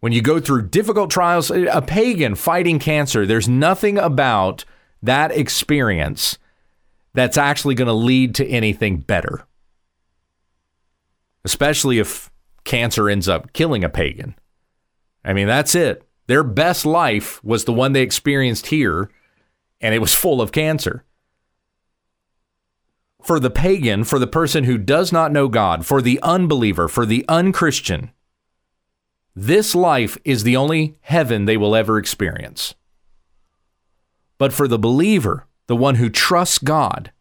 When 0.00 0.12
you 0.12 0.22
go 0.22 0.40
through 0.40 0.68
difficult 0.68 1.10
trials, 1.10 1.50
a 1.50 1.82
pagan 1.82 2.34
fighting 2.34 2.78
cancer, 2.78 3.24
there's 3.24 3.48
nothing 3.48 3.98
about 3.98 4.64
that 5.02 5.30
experience 5.30 6.38
that's 7.14 7.36
actually 7.36 7.74
going 7.74 7.86
to 7.88 7.92
lead 7.92 8.34
to 8.36 8.46
anything 8.46 8.98
better. 8.98 9.46
Especially 11.44 11.98
if 11.98 12.30
cancer 12.64 13.08
ends 13.08 13.28
up 13.28 13.52
killing 13.52 13.84
a 13.84 13.88
pagan. 13.88 14.34
I 15.24 15.32
mean, 15.32 15.46
that's 15.46 15.74
it. 15.74 16.06
Their 16.26 16.42
best 16.42 16.86
life 16.86 17.42
was 17.44 17.64
the 17.64 17.72
one 17.72 17.92
they 17.92 18.02
experienced 18.02 18.66
here, 18.66 19.10
and 19.80 19.94
it 19.94 20.00
was 20.00 20.14
full 20.16 20.40
of 20.40 20.52
cancer. 20.52 21.04
For 23.22 23.38
the 23.38 23.50
pagan, 23.50 24.04
for 24.04 24.18
the 24.18 24.26
person 24.26 24.64
who 24.64 24.78
does 24.78 25.12
not 25.12 25.32
know 25.32 25.48
God, 25.48 25.86
for 25.86 26.02
the 26.02 26.18
unbeliever, 26.22 26.88
for 26.88 27.06
the 27.06 27.24
unchristian, 27.28 28.10
this 29.34 29.74
life 29.74 30.18
is 30.24 30.42
the 30.42 30.56
only 30.56 30.96
heaven 31.02 31.44
they 31.44 31.56
will 31.56 31.74
ever 31.74 31.98
experience. 31.98 32.74
But 34.38 34.52
for 34.52 34.66
the 34.66 34.78
believer, 34.78 35.46
the 35.68 35.76
one 35.76 35.94
who 35.94 36.10
trusts 36.10 36.58
God, 36.58 37.12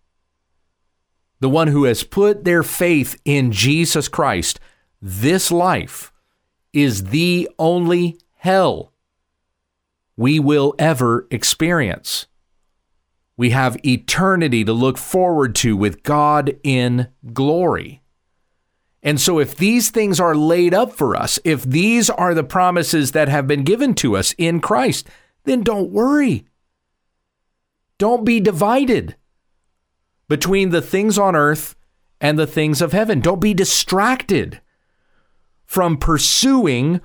the 1.39 1.49
one 1.49 1.67
who 1.67 1.85
has 1.85 2.03
put 2.03 2.43
their 2.43 2.63
faith 2.63 3.19
in 3.23 3.51
Jesus 3.51 4.07
Christ, 4.07 4.59
this 5.01 5.51
life 5.51 6.11
is 6.73 7.05
the 7.05 7.49
only 7.57 8.17
hell 8.37 8.91
we 10.17 10.39
will 10.39 10.75
ever 10.77 11.27
experience. 11.31 12.27
We 13.41 13.49
have 13.49 13.83
eternity 13.83 14.63
to 14.65 14.71
look 14.71 14.99
forward 14.99 15.55
to 15.55 15.75
with 15.75 16.03
God 16.03 16.59
in 16.63 17.07
glory. 17.33 18.03
And 19.01 19.19
so, 19.19 19.39
if 19.39 19.55
these 19.55 19.89
things 19.89 20.19
are 20.19 20.35
laid 20.35 20.75
up 20.75 20.93
for 20.93 21.15
us, 21.15 21.39
if 21.43 21.63
these 21.63 22.07
are 22.11 22.35
the 22.35 22.43
promises 22.43 23.13
that 23.13 23.29
have 23.29 23.47
been 23.47 23.63
given 23.63 23.95
to 23.95 24.15
us 24.15 24.35
in 24.37 24.59
Christ, 24.59 25.07
then 25.45 25.63
don't 25.63 25.89
worry. 25.89 26.45
Don't 27.97 28.23
be 28.23 28.39
divided 28.39 29.15
between 30.27 30.69
the 30.69 30.79
things 30.79 31.17
on 31.17 31.35
earth 31.35 31.75
and 32.19 32.37
the 32.37 32.45
things 32.45 32.79
of 32.79 32.91
heaven. 32.91 33.21
Don't 33.21 33.41
be 33.41 33.55
distracted 33.55 34.61
from 35.65 35.97
pursuing 35.97 37.01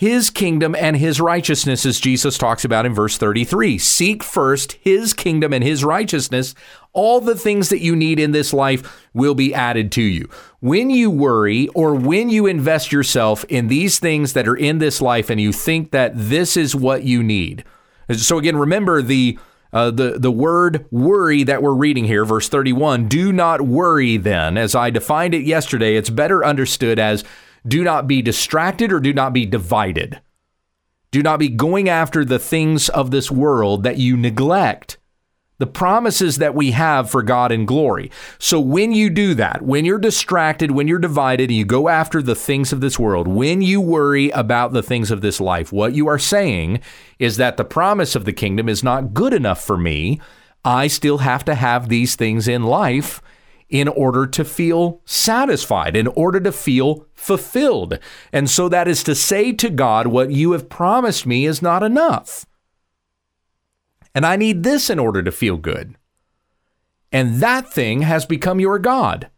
his 0.00 0.30
kingdom 0.30 0.74
and 0.74 0.96
his 0.96 1.20
righteousness, 1.20 1.84
as 1.84 2.00
Jesus 2.00 2.38
talks 2.38 2.64
about 2.64 2.86
in 2.86 2.94
verse 2.94 3.18
33. 3.18 3.76
Seek 3.76 4.22
first 4.22 4.72
his 4.80 5.12
kingdom 5.12 5.52
and 5.52 5.62
his 5.62 5.84
righteousness. 5.84 6.54
All 6.94 7.20
the 7.20 7.36
things 7.36 7.68
that 7.68 7.82
you 7.82 7.94
need 7.94 8.18
in 8.18 8.32
this 8.32 8.54
life 8.54 9.06
will 9.12 9.34
be 9.34 9.52
added 9.52 9.92
to 9.92 10.02
you. 10.02 10.30
When 10.60 10.88
you 10.88 11.10
worry 11.10 11.68
or 11.74 11.94
when 11.94 12.30
you 12.30 12.46
invest 12.46 12.92
yourself 12.92 13.44
in 13.50 13.68
these 13.68 13.98
things 13.98 14.32
that 14.32 14.48
are 14.48 14.56
in 14.56 14.78
this 14.78 15.02
life 15.02 15.28
and 15.28 15.38
you 15.38 15.52
think 15.52 15.90
that 15.90 16.12
this 16.14 16.56
is 16.56 16.74
what 16.74 17.02
you 17.02 17.22
need. 17.22 17.62
So, 18.10 18.38
again, 18.38 18.56
remember 18.56 19.02
the 19.02 19.38
uh, 19.70 19.90
the, 19.90 20.18
the 20.18 20.32
word 20.32 20.86
worry 20.90 21.42
that 21.42 21.62
we're 21.62 21.74
reading 21.74 22.06
here, 22.06 22.24
verse 22.24 22.48
31, 22.48 23.06
do 23.06 23.32
not 23.32 23.60
worry 23.60 24.16
then. 24.16 24.56
As 24.56 24.74
I 24.74 24.88
defined 24.88 25.34
it 25.34 25.44
yesterday, 25.44 25.94
it's 25.94 26.10
better 26.10 26.42
understood 26.42 26.98
as 26.98 27.22
do 27.66 27.84
not 27.84 28.06
be 28.06 28.22
distracted 28.22 28.92
or 28.92 29.00
do 29.00 29.12
not 29.12 29.32
be 29.32 29.46
divided. 29.46 30.20
Do 31.10 31.22
not 31.22 31.38
be 31.38 31.48
going 31.48 31.88
after 31.88 32.24
the 32.24 32.38
things 32.38 32.88
of 32.88 33.10
this 33.10 33.30
world 33.30 33.82
that 33.82 33.98
you 33.98 34.16
neglect 34.16 34.96
the 35.60 35.66
promises 35.66 36.38
that 36.38 36.54
we 36.54 36.70
have 36.70 37.10
for 37.10 37.22
God 37.22 37.52
in 37.52 37.66
glory. 37.66 38.10
So 38.38 38.58
when 38.58 38.92
you 38.92 39.10
do 39.10 39.34
that, 39.34 39.60
when 39.60 39.84
you're 39.84 39.98
distracted, 39.98 40.70
when 40.70 40.88
you're 40.88 40.98
divided, 40.98 41.50
and 41.50 41.58
you 41.58 41.66
go 41.66 41.90
after 41.90 42.22
the 42.22 42.34
things 42.34 42.72
of 42.72 42.80
this 42.80 42.98
world, 42.98 43.28
when 43.28 43.60
you 43.60 43.78
worry 43.78 44.30
about 44.30 44.72
the 44.72 44.82
things 44.82 45.10
of 45.10 45.20
this 45.20 45.38
life, 45.38 45.70
what 45.70 45.94
you 45.94 46.08
are 46.08 46.18
saying 46.18 46.80
is 47.18 47.36
that 47.36 47.58
the 47.58 47.64
promise 47.64 48.16
of 48.16 48.24
the 48.24 48.32
kingdom 48.32 48.70
is 48.70 48.82
not 48.82 49.12
good 49.12 49.34
enough 49.34 49.62
for 49.62 49.76
me. 49.76 50.18
I 50.64 50.86
still 50.86 51.18
have 51.18 51.44
to 51.44 51.54
have 51.54 51.90
these 51.90 52.16
things 52.16 52.48
in 52.48 52.62
life 52.62 53.20
in 53.70 53.86
order 53.88 54.26
to 54.26 54.44
feel 54.44 55.00
satisfied, 55.04 55.96
in 55.96 56.08
order 56.08 56.40
to 56.40 56.52
feel 56.52 57.06
fulfilled. 57.14 57.98
And 58.32 58.50
so 58.50 58.68
that 58.68 58.88
is 58.88 59.04
to 59.04 59.14
say 59.14 59.52
to 59.52 59.70
God, 59.70 60.08
what 60.08 60.32
you 60.32 60.52
have 60.52 60.68
promised 60.68 61.24
me 61.24 61.46
is 61.46 61.62
not 61.62 61.82
enough. 61.82 62.44
And 64.14 64.26
I 64.26 64.36
need 64.36 64.64
this 64.64 64.90
in 64.90 64.98
order 64.98 65.22
to 65.22 65.30
feel 65.30 65.56
good. 65.56 65.94
And 67.12 67.36
that 67.36 67.72
thing 67.72 68.02
has 68.02 68.26
become 68.26 68.60
your 68.60 68.78
God. 68.78 69.30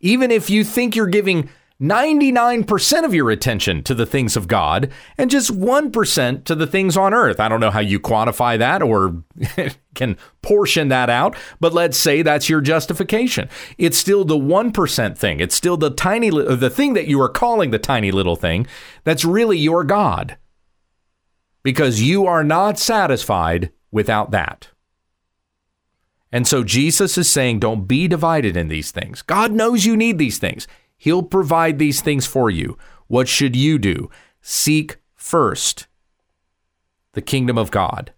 Even 0.00 0.30
if 0.30 0.50
you 0.50 0.62
think 0.62 0.94
you're 0.94 1.06
giving 1.06 1.48
99% 1.80 3.04
of 3.04 3.12
your 3.12 3.30
attention 3.30 3.82
to 3.82 3.94
the 3.94 4.06
things 4.06 4.36
of 4.36 4.46
God 4.46 4.90
and 5.18 5.30
just 5.30 5.50
1% 5.50 6.44
to 6.44 6.54
the 6.54 6.66
things 6.66 6.96
on 6.96 7.12
earth. 7.12 7.40
I 7.40 7.48
don't 7.48 7.60
know 7.60 7.72
how 7.72 7.80
you 7.80 7.98
quantify 7.98 8.58
that 8.58 8.80
or 8.80 9.24
can 9.94 10.16
portion 10.40 10.88
that 10.88 11.10
out, 11.10 11.36
but 11.58 11.72
let's 11.72 11.98
say 11.98 12.22
that's 12.22 12.48
your 12.48 12.60
justification. 12.60 13.48
It's 13.76 13.98
still 13.98 14.24
the 14.24 14.36
1% 14.36 15.18
thing. 15.18 15.40
It's 15.40 15.54
still 15.54 15.76
the 15.76 15.90
tiny 15.90 16.30
the 16.30 16.70
thing 16.70 16.94
that 16.94 17.08
you 17.08 17.20
are 17.20 17.28
calling 17.28 17.70
the 17.70 17.78
tiny 17.78 18.12
little 18.12 18.36
thing 18.36 18.66
that's 19.02 19.24
really 19.24 19.58
your 19.58 19.82
God. 19.82 20.36
Because 21.64 22.02
you 22.02 22.26
are 22.26 22.44
not 22.44 22.78
satisfied 22.78 23.72
without 23.90 24.30
that. 24.30 24.68
And 26.30 26.46
so 26.46 26.62
Jesus 26.62 27.16
is 27.16 27.30
saying 27.30 27.60
don't 27.60 27.86
be 27.86 28.06
divided 28.06 28.56
in 28.56 28.68
these 28.68 28.90
things. 28.90 29.22
God 29.22 29.52
knows 29.52 29.86
you 29.86 29.96
need 29.96 30.18
these 30.18 30.38
things. 30.38 30.66
He'll 31.04 31.22
provide 31.22 31.78
these 31.78 32.00
things 32.00 32.24
for 32.24 32.48
you. 32.48 32.78
What 33.08 33.28
should 33.28 33.54
you 33.54 33.78
do? 33.78 34.08
Seek 34.40 34.96
first 35.14 35.86
the 37.12 37.20
kingdom 37.20 37.58
of 37.58 37.70
God 37.70 38.14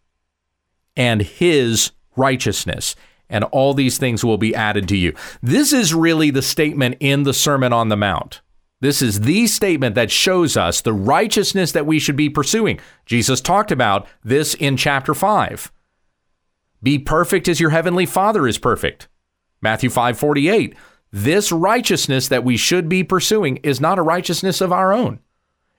and 0.97 1.21
his 1.21 1.90
righteousness. 2.14 2.95
And 3.28 3.43
all 3.43 3.75
these 3.75 3.99
things 3.99 4.25
will 4.25 4.38
be 4.38 4.55
added 4.55 4.87
to 4.87 4.97
you. 4.97 5.14
This 5.43 5.73
is 5.73 5.93
really 5.93 6.31
the 6.31 6.43
statement 6.43 6.99
in 7.00 7.25
the 7.25 7.35
Sermon 7.35 7.73
on 7.73 7.88
the 7.88 7.97
Mount. 7.97 8.40
This 8.81 9.02
is 9.02 9.23
the 9.23 9.49
statement 9.49 9.97
that 9.97 10.12
shows 10.12 10.57
us 10.57 10.81
the 10.81 10.93
righteousness 10.93 11.73
that 11.73 11.87
we 11.87 11.99
should 11.99 12.14
be 12.14 12.31
pursuing. 12.31 12.78
Jesus 13.05 13.40
talked 13.40 13.73
about 13.73 14.07
this 14.23 14.55
in 14.55 14.76
chapter 14.76 15.12
5. 15.12 15.73
Be 16.85 17.00
perfect 17.00 17.49
as 17.49 17.59
your 17.59 17.71
heavenly 17.71 18.07
Father 18.07 18.47
is 18.47 18.59
perfect. 18.59 19.09
Matthew 19.61 19.90
5:48. 19.90 20.76
This 21.16 21.50
righteousness 21.50 22.28
that 22.28 22.44
we 22.44 22.58
should 22.58 22.90
be 22.90 23.02
pursuing 23.02 23.56
is 23.62 23.80
not 23.80 23.99
a 23.99 24.02
righteousness 24.02 24.61
of 24.61 24.70
our 24.70 24.92
own. 24.92 25.20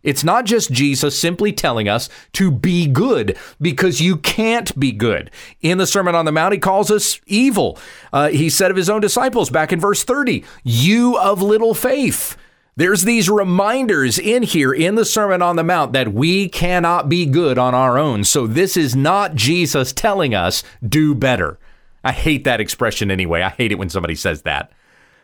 It's 0.01 0.24
not 0.24 0.46
just 0.46 0.72
Jesus 0.72 1.22
simply 1.22 1.53
telling 1.53 1.88
us 1.88 2.10
to 2.34 2.50
be 2.50 2.88
good 2.88 3.38
because 3.62 4.01
you 4.01 4.17
can't 4.17 4.79
be 4.79 4.91
good. 4.91 5.29
In 5.62 5.77
the 5.77 5.86
Sermon 5.86 6.15
on 6.15 6.25
the 6.25 6.32
Mount, 6.32 6.56
he 6.56 6.60
calls 6.60 6.89
us 6.89 7.22
evil. 7.27 7.77
Uh, 8.12 8.29
he 8.29 8.50
said 8.50 8.72
of 8.72 8.77
his 8.77 8.89
own 8.89 9.00
disciples 9.00 9.51
back 9.51 9.72
in 9.72 9.79
verse 9.79 10.03
30, 10.03 10.44
You 10.63 11.20
of 11.20 11.39
little 11.39 11.75
faith. 11.75 12.36
There's 12.75 13.03
these 13.03 13.29
reminders 13.29 14.17
in 14.17 14.41
here 14.41 14.74
in 14.74 14.96
the 14.96 15.06
Sermon 15.06 15.44
on 15.44 15.56
the 15.56 15.63
Mount 15.63 15.94
that 15.94 16.13
we 16.13 16.50
cannot 16.50 17.10
be 17.10 17.27
good 17.27 17.60
on 17.60 17.75
our 17.75 18.00
own. 18.00 18.24
So 18.24 18.48
this 18.48 18.75
is 18.75 18.96
not 18.96 19.36
Jesus 19.36 19.94
telling 19.94 20.34
us 20.34 20.63
do 20.84 21.13
better. 21.13 21.60
I 22.03 22.12
hate 22.12 22.44
that 22.46 22.60
expression 22.60 23.12
anyway. 23.12 23.44
I 23.44 23.50
hate 23.50 23.72
it 23.72 23.77
when 23.77 23.89
somebody 23.89 24.15
says 24.15 24.41
that. 24.41 24.72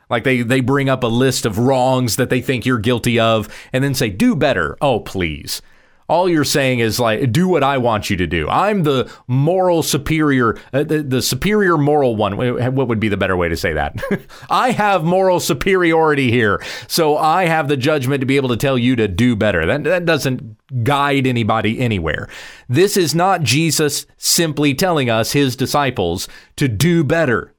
Like 0.10 0.24
they 0.24 0.42
they 0.42 0.62
bring 0.62 0.90
up 0.90 1.04
a 1.04 1.08
list 1.08 1.46
of 1.46 1.58
wrongs 1.58 2.16
that 2.18 2.30
they 2.30 2.42
think 2.42 2.66
you're 2.66 2.80
guilty 2.80 3.20
of 3.20 3.48
and 3.72 3.84
then 3.84 3.94
say 3.94 4.10
do 4.10 4.36
better. 4.36 4.78
Oh, 4.82 5.00
please. 5.00 5.62
All 6.10 6.28
you're 6.28 6.44
saying 6.44 6.80
is 6.80 7.00
like 7.00 7.32
do 7.32 7.48
what 7.48 7.64
I 7.64 7.78
want 7.78 8.10
you 8.10 8.18
to 8.18 8.28
do. 8.28 8.48
I'm 8.50 8.84
the 8.84 9.12
moral 9.28 9.82
superior 9.82 10.60
uh, 10.74 10.84
the, 10.84 11.02
the 11.02 11.22
superior 11.22 11.78
moral 11.78 12.16
one. 12.16 12.36
What 12.38 12.88
would 12.88 13.00
be 13.00 13.08
the 13.08 13.18
better 13.18 13.38
way 13.38 13.48
to 13.50 13.56
say 13.56 13.74
that? 13.74 13.96
I 14.50 14.72
have 14.72 15.04
moral 15.04 15.40
superiority 15.40 16.30
here. 16.30 16.62
So 16.88 17.18
I 17.18 17.46
have 17.46 17.70
the 17.70 17.78
judgment 17.78 18.20
to 18.20 18.26
be 18.26 18.36
able 18.36 18.50
to 18.50 18.58
tell 18.58 18.78
you 18.78 18.96
to 18.98 19.08
do 19.08 19.36
better. 19.36 19.66
That 19.66 19.86
that 19.86 20.06
doesn't 20.06 20.84
guide 20.84 21.26
anybody 21.26 21.80
anywhere. 21.80 22.28
This 22.68 22.98
is 22.98 23.16
not 23.16 23.42
Jesus 23.42 24.06
simply 24.18 24.76
telling 24.76 25.10
us 25.10 25.32
his 25.32 25.56
disciples 25.56 26.28
to 26.58 26.68
do 26.68 27.04
better. 27.04 27.54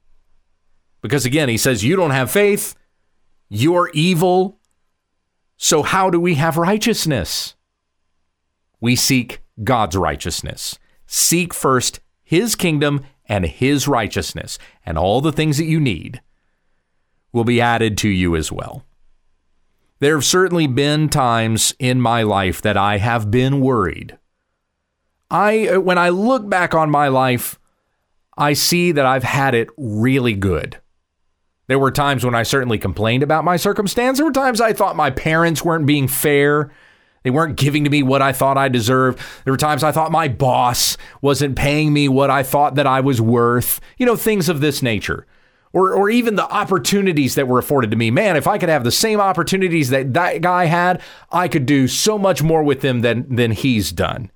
Because 1.05 1.27
again, 1.27 1.51
he 1.51 1.59
says, 1.59 1.85
You 1.85 1.97
don't 1.97 2.13
have 2.13 2.31
faith, 2.31 2.75
you're 3.51 3.91
evil. 3.93 4.59
So, 5.59 5.83
how 5.83 6.09
do 6.09 6.19
we 6.19 6.37
have 6.37 6.57
righteousness? 6.57 7.57
We 8.81 8.97
seek 8.97 9.43
God's 9.63 9.97
righteousness. 9.99 10.79
Seek 11.07 11.53
first 11.53 12.01
his 12.23 12.57
kingdom 12.57 13.05
and 13.27 13.45
his 13.45 13.87
righteousness, 13.87 14.59
and 14.87 14.97
all 14.97 15.21
the 15.21 15.31
things 15.31 15.59
that 15.59 15.67
you 15.67 15.79
need 15.79 16.23
will 17.35 17.45
be 17.45 17.61
added 17.61 17.99
to 17.99 18.09
you 18.09 18.35
as 18.35 18.51
well. 18.51 18.87
There 19.99 20.15
have 20.15 20.25
certainly 20.25 20.67
been 20.67 21.11
times 21.11 21.75
in 21.79 22.01
my 22.01 22.23
life 22.23 22.63
that 22.63 22.79
I 22.79 22.97
have 22.97 23.31
been 23.31 23.61
worried. 23.61 24.17
I 25.31 25.77
when 25.77 25.99
I 25.99 26.09
look 26.09 26.49
back 26.49 26.75
on 26.75 26.91
my 26.91 27.09
life, 27.09 27.59
I 28.39 28.55
see 28.55 28.91
that 28.93 29.05
I've 29.05 29.23
had 29.23 29.55
it 29.55 29.69
really 29.77 30.33
good. 30.33 30.81
There 31.67 31.79
were 31.79 31.91
times 31.91 32.25
when 32.25 32.35
I 32.35 32.43
certainly 32.43 32.79
complained 32.79 33.23
about 33.23 33.45
my 33.45 33.57
circumstance. 33.57 34.19
There 34.19 34.27
were 34.27 34.33
times 34.33 34.61
I 34.61 34.73
thought 34.73 34.97
my 34.97 35.11
parents 35.11 35.65
weren't 35.65 35.87
being 35.87 36.09
fair. 36.09 36.71
They 37.23 37.31
weren't 37.31 37.57
giving 37.57 37.85
to 37.85 37.91
me 37.91 38.03
what 38.03 38.21
I 38.21 38.33
thought 38.33 38.59
I 38.59 38.69
deserved. 38.69 39.19
There 39.45 39.53
were 39.53 39.59
times 39.59 39.83
I 39.83 39.91
thought 39.91 40.13
my 40.13 40.29
boss 40.29 40.99
wasn't 41.23 41.57
paying 41.57 41.93
me 41.93 42.07
what 42.07 42.31
I 42.31 42.43
thought 42.43 42.75
that 42.75 42.87
I 42.87 43.01
was 43.01 43.21
worth. 43.21 43.81
You 43.97 44.05
know, 44.05 44.17
things 44.17 44.51
of 44.51 44.61
this 44.61 44.83
nature. 44.83 45.27
Or, 45.73 45.93
or 45.93 46.09
even 46.09 46.37
the 46.37 46.49
opportunities 46.49 47.35
that 47.35 47.49
were 47.49 47.59
afforded 47.59 47.91
to 47.91 47.97
me. 47.97 48.11
Man, 48.11 48.37
if 48.37 48.47
I 48.47 48.59
could 48.59 48.69
have 48.69 48.85
the 48.85 48.93
same 48.93 49.19
opportunities 49.19 49.91
that 49.91 50.15
that 50.15 50.41
guy 50.41 50.67
had, 50.67 51.03
I 51.33 51.49
could 51.49 51.67
do 51.67 51.89
so 51.89 52.17
much 52.17 52.43
more 52.45 52.63
with 52.63 52.81
them 52.81 53.01
than, 53.01 53.35
than 53.35 53.51
he's 53.51 53.91
done 53.91 54.31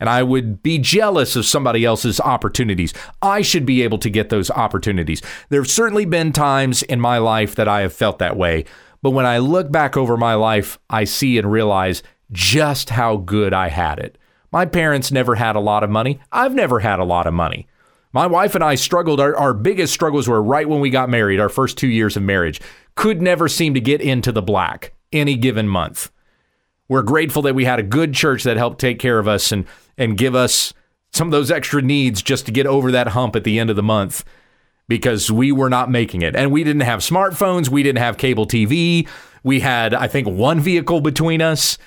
and 0.00 0.08
I 0.08 0.22
would 0.22 0.62
be 0.62 0.78
jealous 0.78 1.36
of 1.36 1.46
somebody 1.46 1.84
else's 1.84 2.20
opportunities. 2.20 2.92
I 3.22 3.42
should 3.42 3.64
be 3.64 3.82
able 3.82 3.98
to 3.98 4.10
get 4.10 4.28
those 4.28 4.50
opportunities. 4.50 5.22
There 5.48 5.60
have 5.60 5.70
certainly 5.70 6.04
been 6.04 6.32
times 6.32 6.82
in 6.82 7.00
my 7.00 7.18
life 7.18 7.54
that 7.54 7.68
I 7.68 7.80
have 7.82 7.92
felt 7.92 8.18
that 8.18 8.36
way, 8.36 8.64
but 9.02 9.10
when 9.10 9.26
I 9.26 9.38
look 9.38 9.70
back 9.70 9.96
over 9.96 10.16
my 10.16 10.34
life, 10.34 10.78
I 10.88 11.04
see 11.04 11.38
and 11.38 11.50
realize 11.50 12.02
just 12.32 12.90
how 12.90 13.18
good 13.18 13.52
I 13.52 13.68
had 13.68 13.98
it. 13.98 14.18
My 14.50 14.66
parents 14.66 15.12
never 15.12 15.34
had 15.34 15.56
a 15.56 15.60
lot 15.60 15.82
of 15.82 15.90
money. 15.90 16.20
I've 16.32 16.54
never 16.54 16.80
had 16.80 17.00
a 17.00 17.04
lot 17.04 17.26
of 17.26 17.34
money. 17.34 17.66
My 18.12 18.28
wife 18.28 18.54
and 18.54 18.62
I 18.62 18.76
struggled. 18.76 19.18
Our, 19.18 19.36
our 19.36 19.52
biggest 19.52 19.92
struggles 19.92 20.28
were 20.28 20.40
right 20.40 20.68
when 20.68 20.78
we 20.78 20.88
got 20.90 21.10
married, 21.10 21.40
our 21.40 21.48
first 21.48 21.76
two 21.76 21.88
years 21.88 22.16
of 22.16 22.22
marriage. 22.22 22.60
Could 22.94 23.20
never 23.20 23.48
seem 23.48 23.74
to 23.74 23.80
get 23.80 24.00
into 24.00 24.30
the 24.30 24.40
black 24.40 24.94
any 25.12 25.36
given 25.36 25.66
month. 25.66 26.12
We're 26.88 27.02
grateful 27.02 27.42
that 27.42 27.54
we 27.54 27.64
had 27.64 27.78
a 27.78 27.82
good 27.82 28.14
church 28.14 28.42
that 28.44 28.56
helped 28.56 28.80
take 28.80 28.98
care 28.98 29.18
of 29.18 29.28
us 29.28 29.52
and 29.52 29.66
and 29.96 30.18
give 30.18 30.34
us 30.34 30.72
some 31.12 31.28
of 31.28 31.32
those 31.32 31.50
extra 31.50 31.80
needs 31.80 32.22
just 32.22 32.46
to 32.46 32.52
get 32.52 32.66
over 32.66 32.90
that 32.90 33.08
hump 33.08 33.36
at 33.36 33.44
the 33.44 33.58
end 33.58 33.70
of 33.70 33.76
the 33.76 33.82
month 33.82 34.24
because 34.88 35.30
we 35.30 35.52
were 35.52 35.70
not 35.70 35.90
making 35.90 36.22
it. 36.22 36.34
And 36.34 36.50
we 36.50 36.64
didn't 36.64 36.82
have 36.82 37.00
smartphones, 37.00 37.68
we 37.68 37.82
didn't 37.82 38.00
have 38.00 38.18
cable 38.18 38.46
TV. 38.46 39.08
We 39.42 39.60
had 39.60 39.94
I 39.94 40.08
think 40.08 40.28
one 40.28 40.60
vehicle 40.60 41.00
between 41.00 41.40
us. 41.40 41.78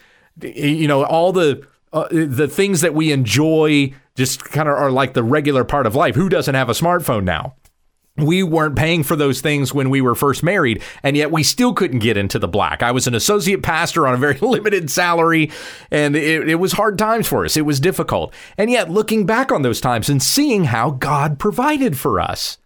You 0.42 0.88
know, 0.88 1.04
all 1.04 1.32
the 1.32 1.66
uh, 1.94 2.08
the 2.12 2.48
things 2.48 2.82
that 2.82 2.94
we 2.94 3.12
enjoy 3.12 3.94
just 4.16 4.44
kind 4.44 4.68
of 4.68 4.76
are 4.76 4.92
like 4.92 5.14
the 5.14 5.24
regular 5.24 5.64
part 5.64 5.86
of 5.86 5.96
life. 5.96 6.16
Who 6.16 6.30
doesn't 6.30 6.56
have 6.56 6.70
a 6.70 6.74
smartphone 6.74 7.24
now? 7.24 7.56
We 8.18 8.42
weren't 8.42 8.76
paying 8.76 9.04
for 9.04 9.16
those 9.16 9.42
things 9.42 9.74
when 9.74 9.90
we 9.90 10.02
were 10.02 10.16
first 10.16 10.42
married, 10.42 10.82
and 11.04 11.16
yet 11.16 11.32
we 11.32 11.44
still 11.44 11.74
couldn't 11.74 12.00
get 12.00 12.18
into 12.18 12.40
the 12.40 12.48
black. 12.48 12.82
I 12.82 12.92
was 12.92 13.08
an 13.08 13.14
associate 13.16 13.62
pastor 13.62 14.08
on 14.08 14.16
a 14.16 14.18
very 14.18 14.38
limited 14.42 14.90
salary, 14.90 15.52
and 15.92 16.16
it, 16.16 16.50
it, 16.50 16.56
was 16.56 16.74
hard 16.74 16.98
times 16.98 17.28
for 17.28 17.46
us. 17.46 17.56
It 17.56 17.66
was 17.66 17.80
difficult. 17.80 18.34
And 18.58 18.72
yet, 18.72 18.90
looking 18.90 19.26
back 19.26 19.52
on 19.52 19.62
those 19.62 19.80
times 19.80 20.10
and 20.10 20.22
seeing 20.22 20.66
how 20.66 20.92
God 20.92 21.38
provided 21.38 21.98
for 21.98 22.20
us 22.20 22.58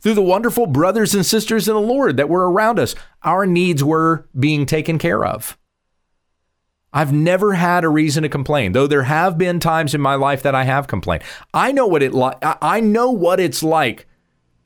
through 0.00 0.14
the 0.14 0.22
wonderful 0.22 0.66
brothers 0.66 1.14
and 1.14 1.26
sisters 1.26 1.68
in 1.68 1.74
the 1.74 1.80
Lord 1.80 2.16
that 2.16 2.28
were 2.28 2.50
around 2.50 2.78
us, 2.78 2.94
our 3.22 3.44
needs 3.44 3.84
were 3.84 4.26
being 4.38 4.64
taken 4.64 4.98
care 4.98 5.24
of. 5.24 5.58
I've 6.92 7.12
never 7.12 7.52
had 7.52 7.84
a 7.84 7.90
reason 7.90 8.22
to 8.22 8.30
complain, 8.30 8.72
though 8.72 8.86
there 8.86 9.02
have 9.02 9.36
been 9.36 9.60
times 9.60 9.94
in 9.94 10.00
my 10.00 10.14
life 10.14 10.42
that 10.42 10.54
I 10.54 10.64
have 10.64 10.86
complained. 10.86 11.24
I 11.52 11.72
know 11.72 11.86
what 11.86 12.02
it. 12.02 12.14
I 12.42 12.80
know 12.80 13.10
what 13.10 13.38
it's 13.38 13.62
like 13.62 14.06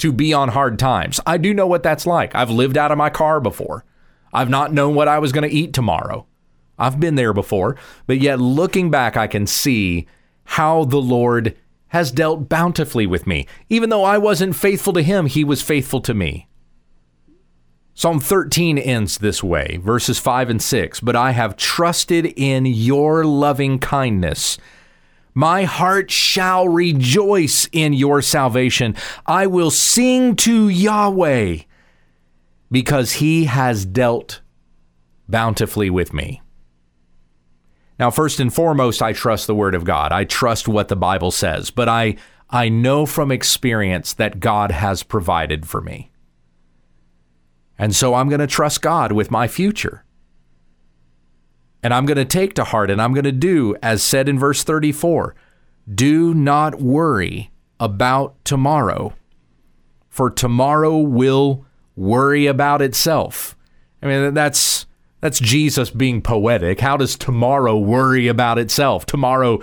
to 0.01 0.13
be 0.13 0.33
on 0.33 0.49
hard 0.49 0.79
times. 0.79 1.21
I 1.27 1.37
do 1.39 1.55
know 1.55 1.67
what 1.67 1.83
that's 1.83 2.07
like. 2.07 2.35
I've 2.35 2.51
lived 2.51 2.77
out 2.77 2.91
of 2.91 2.99
my 2.99 3.11
car 3.11 3.41
before. 3.41 3.85
I've 4.33 4.51
not 4.51 4.73
known 4.73 4.95
what 4.95 5.09
I 5.09 5.19
was 5.19 5.33
going 5.33 5.49
to 5.49 5.55
eat 5.55 5.73
tomorrow. 5.73 6.27
I've 6.79 6.99
been 6.99 7.15
there 7.15 7.33
before, 7.33 7.77
but 8.07 8.21
yet 8.21 8.41
looking 8.41 8.91
back, 8.91 9.17
I 9.17 9.27
can 9.27 9.47
see 9.47 10.07
how 10.45 10.85
the 10.85 11.01
Lord 11.01 11.57
has 11.89 12.11
dealt 12.11 12.49
bountifully 12.49 13.07
with 13.07 13.27
me. 13.27 13.47
Even 13.69 13.91
though 13.91 14.05
I 14.05 14.19
wasn't 14.19 14.57
faithful 14.57 14.93
to 14.95 15.03
him, 15.03 15.27
he 15.27 15.45
was 15.45 15.61
faithful 15.61 16.01
to 16.01 16.15
me. 16.15 16.49
Psalm 17.93 18.19
13 18.21 18.79
ends 18.79 19.19
this 19.19 19.43
way, 19.43 19.79
verses 19.83 20.19
5 20.19 20.49
and 20.49 20.63
6. 20.63 21.01
But 21.01 21.17
I 21.17 21.33
have 21.33 21.57
trusted 21.57 22.33
in 22.37 22.65
your 22.65 23.25
loving 23.25 23.79
kindness 23.79 24.57
my 25.35 25.65
heart 25.65 26.11
shall 26.11 26.69
rejoice 26.69 27.69
in 27.73 27.93
your 27.93 28.23
salvation. 28.23 28.97
I 29.27 29.47
will 29.47 29.71
sing 29.71 30.37
to 30.37 30.69
Yahweh 30.69 31.59
because 32.71 33.13
he 33.13 33.45
has 33.45 33.85
dealt 33.85 34.41
bountifully 35.29 35.91
with 35.91 36.13
me. 36.13 36.43
Now, 37.99 38.11
first 38.11 38.41
and 38.41 38.53
foremost, 38.53 39.03
I 39.03 39.13
trust 39.13 39.47
the 39.47 39.55
Word 39.55 39.75
of 39.75 39.85
God. 39.85 40.11
I 40.11 40.25
trust 40.25 40.67
what 40.67 40.89
the 40.89 40.97
Bible 40.97 41.31
says, 41.31 41.71
but 41.71 41.89
I, 41.89 42.17
I 42.49 42.69
know 42.69 43.05
from 43.05 43.31
experience 43.31 44.15
that 44.15 44.41
God 44.41 44.71
has 44.71 45.03
provided 45.03 45.67
for 45.69 45.81
me. 45.81 46.11
And 47.79 47.95
so 47.95 48.15
I'm 48.15 48.29
going 48.29 48.41
to 48.41 48.47
trust 48.47 48.83
God 48.83 49.13
with 49.13 49.31
my 49.31 49.49
future. 49.49 50.05
And 51.83 51.95
I'm 51.95 52.07
going 52.07 52.17
to 52.19 52.25
take 52.25 52.55
to 52.55 52.65
heart 52.65 52.91
and 52.91 53.01
I'm 53.01 53.15
going 53.15 53.25
to 53.25 53.33
do, 53.33 53.75
as 53.83 54.03
said 54.03 54.29
in 54.29 54.39
verse 54.39 54.63
34 54.65 55.35
do 55.93 56.35
not 56.35 56.81
worry 56.81 57.51
about 57.81 58.37
tomorrow, 58.45 59.15
for 60.09 60.31
tomorrow 60.31 60.99
will 60.99 61.65
worry 61.97 62.47
about 62.47 62.83
itself. 62.83 63.57
I 64.03 64.07
mean, 64.07 64.35
that's. 64.35 64.87
That's 65.23 65.39
Jesus 65.39 65.91
being 65.91 66.23
poetic. 66.23 66.81
How 66.81 66.97
does 66.97 67.15
tomorrow 67.15 67.77
worry 67.77 68.27
about 68.27 68.59
itself? 68.59 69.05
Tomorrow 69.05 69.61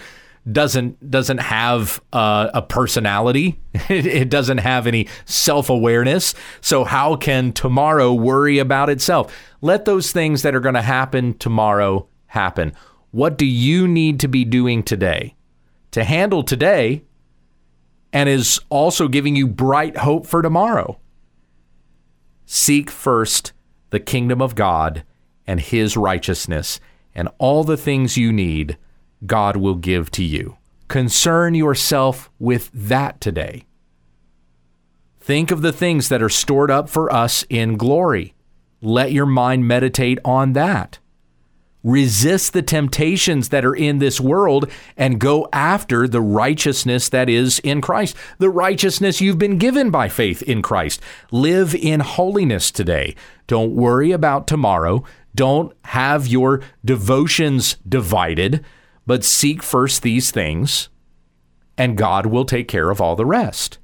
doesn't 0.52 1.10
doesn't 1.12 1.40
have 1.40 2.02
uh, 2.14 2.50
a 2.54 2.62
personality. 2.62 3.60
it 3.90 4.30
doesn't 4.30 4.60
have 4.60 4.88
any 4.88 5.08
self 5.26 5.70
awareness. 5.70 6.34
So 6.62 6.84
how 6.84 7.16
can 7.16 7.52
tomorrow 7.54 8.14
worry 8.14 8.60
about 8.60 8.90
itself? 8.90 9.36
Let 9.62 9.86
those 9.86 10.12
things 10.12 10.42
that 10.44 10.56
are 10.56 10.60
going 10.60 10.76
to 10.76 10.82
happen 10.82 11.38
tomorrow 11.38 12.08
happen. 12.28 12.74
What 13.12 13.38
do 13.38 13.46
you 13.46 13.88
need 13.88 14.20
to 14.22 14.28
be 14.28 14.46
doing 14.46 14.84
today 14.84 15.36
to 15.92 16.04
handle 16.04 16.44
today 16.44 17.04
and 18.14 18.30
is 18.30 18.60
also 18.70 19.08
giving 19.08 19.36
you 19.36 19.48
bright 19.48 19.98
hope 19.98 20.26
for 20.26 20.42
tomorrow. 20.42 21.00
Seek 22.46 22.90
first 22.90 23.54
the 23.90 24.00
kingdom 24.00 24.42
of 24.42 24.56
God 24.56 25.04
and 25.46 25.60
his 25.60 25.96
righteousness, 25.96 26.80
and 27.16 27.30
all 27.38 27.64
the 27.64 27.78
things 27.78 28.18
you 28.18 28.34
need, 28.34 28.78
God 29.26 29.58
will 29.58 29.76
give 29.76 30.12
to 30.12 30.24
you. 30.24 30.58
Concern 30.88 31.56
yourself 31.56 32.30
with 32.40 32.70
that 32.74 33.20
today. 33.20 33.66
Think 35.20 35.52
of 35.52 35.62
the 35.62 35.74
things 35.74 36.08
that 36.10 36.22
are 36.22 36.30
stored 36.30 36.72
up 36.72 36.88
for 36.88 37.12
us 37.14 37.46
in 37.50 37.76
glory. 37.76 38.34
Let 38.82 39.12
your 39.12 39.26
mind 39.26 39.68
meditate 39.68 40.20
on 40.24 40.54
that. 40.54 41.00
Resist 41.84 42.54
the 42.54 42.62
temptations 42.62 43.50
that 43.50 43.64
are 43.64 43.76
in 43.76 44.00
this 44.00 44.20
world 44.20 44.70
and 44.96 45.20
go 45.20 45.48
after 45.54 46.08
the 46.08 46.22
righteousness 46.22 47.10
that 47.10 47.30
is 47.30 47.60
in 47.60 47.82
Christ, 47.82 48.16
the 48.40 48.50
righteousness 48.50 49.22
you've 49.22 49.38
been 49.38 49.58
given 49.58 49.90
by 49.90 50.10
faith 50.10 50.42
in 50.42 50.62
Christ. 50.62 51.02
Live 51.32 51.76
in 51.76 52.00
holiness 52.00 52.72
today. 52.72 53.16
Don't 53.48 53.76
worry 53.76 54.12
about 54.12 54.48
tomorrow. 54.48 55.04
Don't 55.36 55.76
have 55.86 56.28
your 56.28 56.62
devotions 56.84 57.78
divided, 57.88 58.66
but 59.08 59.24
seek 59.24 59.64
first 59.64 60.04
these 60.04 60.30
things, 60.30 60.90
and 61.78 61.98
God 61.98 62.28
will 62.28 62.46
take 62.46 62.68
care 62.68 62.92
of 62.92 63.02
all 63.02 63.16
the 63.16 63.26
rest. 63.26 63.80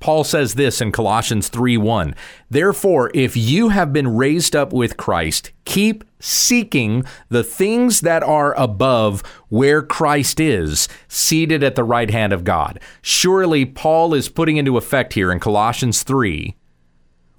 Paul 0.00 0.24
says 0.24 0.54
this 0.54 0.80
in 0.80 0.92
Colossians 0.92 1.48
3:1. 1.48 2.14
Therefore, 2.48 3.10
if 3.14 3.36
you 3.36 3.70
have 3.70 3.92
been 3.92 4.16
raised 4.16 4.54
up 4.54 4.72
with 4.72 4.96
Christ, 4.96 5.52
keep 5.64 6.04
seeking 6.20 7.04
the 7.28 7.44
things 7.44 8.00
that 8.00 8.22
are 8.22 8.54
above 8.56 9.22
where 9.48 9.82
Christ 9.82 10.40
is, 10.40 10.88
seated 11.08 11.62
at 11.62 11.74
the 11.74 11.84
right 11.84 12.10
hand 12.10 12.32
of 12.32 12.44
God. 12.44 12.80
Surely 13.02 13.64
Paul 13.64 14.14
is 14.14 14.28
putting 14.28 14.56
into 14.56 14.76
effect 14.76 15.14
here 15.14 15.32
in 15.32 15.40
Colossians 15.40 16.02
3 16.02 16.54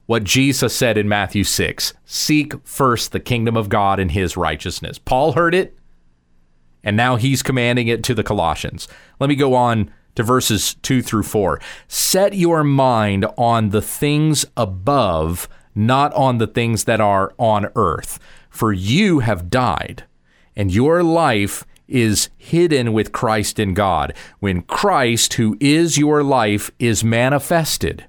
what 0.05 0.23
Jesus 0.23 0.75
said 0.75 0.97
in 0.97 1.07
Matthew 1.07 1.43
6 1.43 1.93
Seek 2.03 2.53
first 2.65 3.11
the 3.11 3.19
kingdom 3.19 3.55
of 3.55 3.69
God 3.69 3.99
and 3.99 4.11
his 4.11 4.35
righteousness. 4.35 4.97
Paul 4.97 5.33
heard 5.33 5.53
it, 5.53 5.77
and 6.83 6.95
now 6.95 7.15
he's 7.15 7.43
commanding 7.43 7.87
it 7.87 8.03
to 8.03 8.13
the 8.13 8.23
Colossians. 8.23 8.87
Let 9.19 9.29
me 9.29 9.35
go 9.35 9.53
on 9.53 9.91
to 10.15 10.23
verses 10.23 10.75
2 10.75 11.01
through 11.01 11.23
4. 11.23 11.61
Set 11.87 12.33
your 12.33 12.63
mind 12.63 13.25
on 13.37 13.69
the 13.69 13.81
things 13.81 14.45
above, 14.57 15.47
not 15.75 16.13
on 16.13 16.37
the 16.37 16.47
things 16.47 16.85
that 16.85 17.01
are 17.01 17.33
on 17.37 17.69
earth. 17.75 18.19
For 18.49 18.73
you 18.73 19.19
have 19.19 19.49
died, 19.49 20.03
and 20.55 20.73
your 20.73 21.03
life 21.03 21.65
is 21.87 22.29
hidden 22.37 22.93
with 22.93 23.11
Christ 23.11 23.59
in 23.59 23.73
God. 23.73 24.13
When 24.39 24.61
Christ, 24.63 25.33
who 25.33 25.57
is 25.59 25.97
your 25.97 26.23
life, 26.23 26.71
is 26.79 27.03
manifested, 27.03 28.05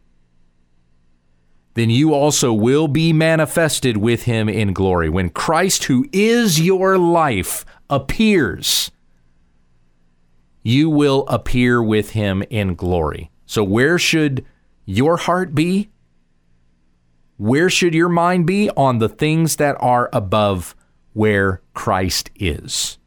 then 1.75 1.91
you 1.91 2.13
also 2.13 2.53
will 2.53 2.89
be 2.89 3.13
manifested 3.13 3.97
with 3.97 4.25
him 4.25 4.49
in 4.49 4.73
glory. 4.73 5.09
When 5.09 5.31
Christ, 5.31 5.85
who 5.85 6.07
is 6.13 6.61
your 6.61 6.99
life, 6.99 7.65
appears, 7.91 8.91
you 10.63 10.89
will 10.89 11.27
appear 11.29 11.83
with 11.83 12.11
him 12.11 12.43
in 12.51 12.75
glory. 12.75 13.31
So, 13.47 13.65
where 13.65 13.99
should 13.99 14.45
your 14.85 15.17
heart 15.17 15.55
be? 15.55 15.91
Where 17.37 17.71
should 17.71 17.95
your 17.95 18.09
mind 18.09 18.47
be? 18.47 18.71
On 18.77 18.99
the 18.99 19.09
things 19.09 19.57
that 19.57 19.77
are 19.81 20.09
above 20.13 20.75
where 21.13 21.63
Christ 21.75 22.31
is. 22.37 22.99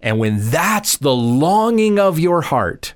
And 0.00 0.18
when 0.18 0.50
that's 0.50 0.96
the 0.96 1.14
longing 1.14 1.98
of 1.98 2.18
your 2.18 2.42
heart, 2.42 2.94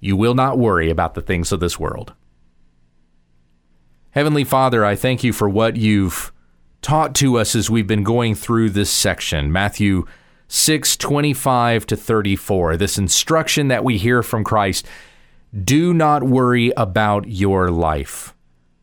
you 0.00 0.16
will 0.16 0.34
not 0.34 0.58
worry 0.58 0.90
about 0.90 1.14
the 1.14 1.22
things 1.22 1.52
of 1.52 1.60
this 1.60 1.78
world. 1.78 2.14
Heavenly 4.10 4.44
Father, 4.44 4.84
I 4.84 4.94
thank 4.94 5.24
you 5.24 5.32
for 5.32 5.48
what 5.48 5.76
you've 5.76 6.32
taught 6.82 7.14
to 7.16 7.38
us 7.38 7.54
as 7.54 7.70
we've 7.70 7.86
been 7.86 8.04
going 8.04 8.34
through 8.34 8.70
this 8.70 8.90
section. 8.90 9.52
Matthew 9.52 10.04
6:25 10.48 11.86
to 11.86 11.96
34. 11.96 12.76
This 12.76 12.98
instruction 12.98 13.68
that 13.68 13.84
we 13.84 13.98
hear 13.98 14.22
from 14.22 14.44
Christ, 14.44 14.86
do 15.64 15.92
not 15.92 16.22
worry 16.22 16.72
about 16.76 17.28
your 17.28 17.70
life, 17.70 18.34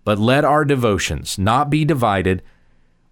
but 0.03 0.19
let 0.19 0.45
our 0.45 0.65
devotions 0.65 1.37
not 1.37 1.69
be 1.69 1.85
divided. 1.85 2.41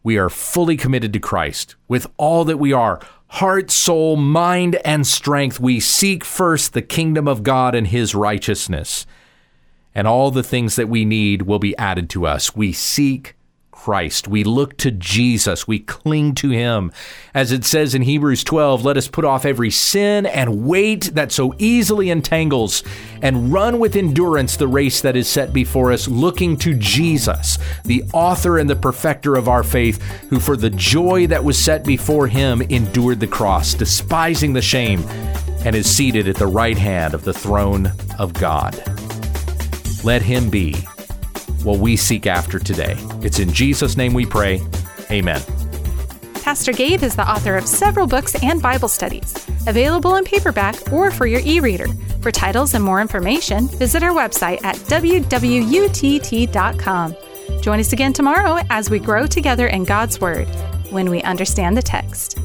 We 0.04 0.18
are 0.18 0.30
fully 0.30 0.76
committed 0.76 1.14
to 1.14 1.20
Christ 1.20 1.76
with 1.88 2.08
all 2.18 2.46
that 2.46 2.58
we 2.60 2.74
are, 2.74 3.00
heart, 3.28 3.72
soul, 3.72 4.16
mind, 4.18 4.76
and 4.84 5.08
strength. 5.08 5.60
We 5.60 5.80
seek 5.80 6.24
first 6.24 6.74
the 6.74 6.82
kingdom 6.82 7.28
of 7.28 7.42
God 7.42 7.74
and 7.74 7.88
his 7.88 8.14
righteousness. 8.14 9.06
And 9.96 10.08
all 10.08 10.30
the 10.30 10.44
things 10.44 10.76
that 10.76 10.90
we 10.90 11.06
need 11.06 11.44
will 11.44 11.60
be 11.60 11.78
added 11.78 12.10
to 12.12 12.28
us. 12.28 12.56
We 12.56 12.74
seek 12.74 13.36
Christ. 13.84 14.30
We 14.30 14.46
look 14.46 14.78
to 14.78 14.92
Jesus. 14.92 15.68
We 15.68 15.80
cling 15.80 16.36
to 16.36 16.52
him. 16.52 16.94
As 17.34 17.52
it 17.52 17.66
says 17.66 17.94
in 17.94 18.04
Hebrews 18.04 18.46
12, 18.46 18.86
let 18.86 18.96
us 18.96 19.10
put 19.10 19.26
off 19.26 19.44
every 19.44 19.72
sin 19.72 20.26
and 20.26 20.66
weight 20.66 21.12
that 21.16 21.34
so 21.34 21.54
easily 21.58 22.10
entangles 22.10 22.82
and 23.22 23.52
run 23.52 23.80
with 23.80 23.98
endurance 23.98 24.56
the 24.56 24.70
race 24.70 25.02
that 25.02 25.18
is 25.18 25.28
set 25.28 25.52
before 25.52 25.92
us, 25.92 26.08
looking 26.08 26.56
to 26.60 26.74
Jesus, 26.76 27.58
the 27.84 28.06
author 28.14 28.58
and 28.58 28.70
the 28.70 28.78
perfecter 28.78 29.36
of 29.36 29.50
our 29.50 29.64
faith, 29.64 30.02
who 30.30 30.40
for 30.40 30.56
the 30.56 30.70
joy 30.70 31.28
that 31.28 31.44
was 31.44 31.58
set 31.58 31.86
before 31.86 32.28
him 32.28 32.62
endured 32.62 33.20
the 33.20 33.28
cross, 33.28 33.74
despising 33.74 34.54
the 34.54 34.62
shame, 34.62 35.02
and 35.66 35.76
is 35.76 35.94
seated 35.94 36.30
at 36.30 36.38
the 36.38 36.48
right 36.48 36.78
hand 36.78 37.14
of 37.14 37.26
the 37.26 37.34
throne 37.34 37.92
of 38.18 38.32
God. 38.32 38.82
Let 40.06 40.22
him 40.22 40.50
be 40.50 40.88
what 41.64 41.80
we 41.80 41.96
seek 41.96 42.28
after 42.28 42.60
today. 42.60 42.96
It's 43.22 43.40
in 43.40 43.52
Jesus' 43.52 43.98
name 43.98 44.14
we 44.14 44.26
pray. 44.26 44.62
Amen. 45.12 45.42
Pastor 46.44 46.74
Gabe 46.74 47.04
is 47.04 47.16
the 47.16 47.30
author 47.30 47.56
of 47.56 47.66
several 47.66 48.06
books 48.06 48.36
and 48.44 48.62
Bible 48.62 48.90
studies, 48.90 49.34
available 49.66 50.16
in 50.16 50.26
paperback 50.26 50.92
or 50.92 51.10
for 51.10 51.26
your 51.26 51.40
e 51.46 51.62
reader. 51.62 51.88
For 52.22 52.32
titles 52.32 52.74
and 52.74 52.84
more 52.84 53.00
information, 53.00 53.68
visit 53.70 54.04
our 54.04 54.12
website 54.12 54.64
at 54.64 54.76
wwutt.com. 54.76 55.16
Join 57.62 57.80
us 57.80 57.94
again 57.94 58.14
tomorrow 58.14 58.62
as 58.70 58.90
we 58.90 59.00
grow 59.00 59.26
together 59.26 59.68
in 59.68 59.86
God's 59.86 60.20
Word 60.20 60.48
when 60.90 61.10
we 61.10 61.22
understand 61.24 61.78
the 61.78 61.82
text. 61.82 62.38